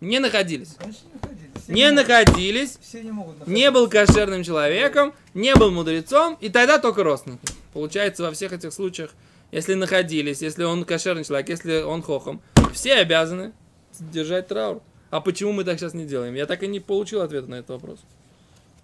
Не 0.00 0.20
находились. 0.20 0.76
Конечно, 0.78 1.08
не 1.08 1.20
находились. 1.20 1.68
не 1.68 1.90
находились, 1.90 2.78
Все 2.80 3.02
не 3.02 3.10
могут 3.10 3.46
не 3.46 3.70
был 3.70 3.88
кошерным 3.88 4.44
человеком, 4.44 5.12
не 5.34 5.54
был 5.56 5.70
мудрецом, 5.70 6.36
и 6.40 6.48
тогда 6.48 6.78
только 6.78 7.02
родственники. 7.02 7.46
Получается, 7.72 8.22
во 8.22 8.30
всех 8.30 8.52
этих 8.52 8.72
случаях, 8.72 9.10
если 9.50 9.74
находились, 9.74 10.40
если 10.42 10.64
он 10.64 10.84
кошерный 10.84 11.24
человек, 11.24 11.48
если 11.48 11.82
он 11.82 12.02
хохом, 12.02 12.40
все 12.72 12.94
обязаны 12.96 13.52
держать 13.98 14.46
траур. 14.46 14.82
А 15.10 15.20
почему 15.20 15.52
мы 15.52 15.64
так 15.64 15.78
сейчас 15.78 15.94
не 15.94 16.04
делаем? 16.04 16.34
Я 16.34 16.46
так 16.46 16.62
и 16.62 16.68
не 16.68 16.80
получил 16.80 17.22
ответа 17.22 17.48
на 17.48 17.56
этот 17.56 17.70
вопрос. 17.70 17.98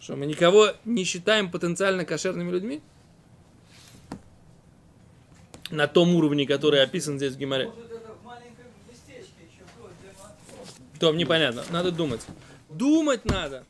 Что 0.01 0.17
мы 0.17 0.27
никого 0.27 0.73
не 0.85 1.05
считаем 1.05 1.51
потенциально 1.51 2.05
кошерными 2.05 2.51
людьми? 2.51 2.83
На 5.71 5.87
том 5.87 6.15
уровне, 6.15 6.47
который 6.47 6.83
описан 6.83 7.17
здесь 7.17 7.35
в 7.35 7.39
Гимаре. 7.39 7.71
То 11.01 11.13
непонятно. 11.13 11.65
Надо 11.71 11.91
думать. 11.91 12.21
Думать 12.71 13.25
надо. 13.25 13.65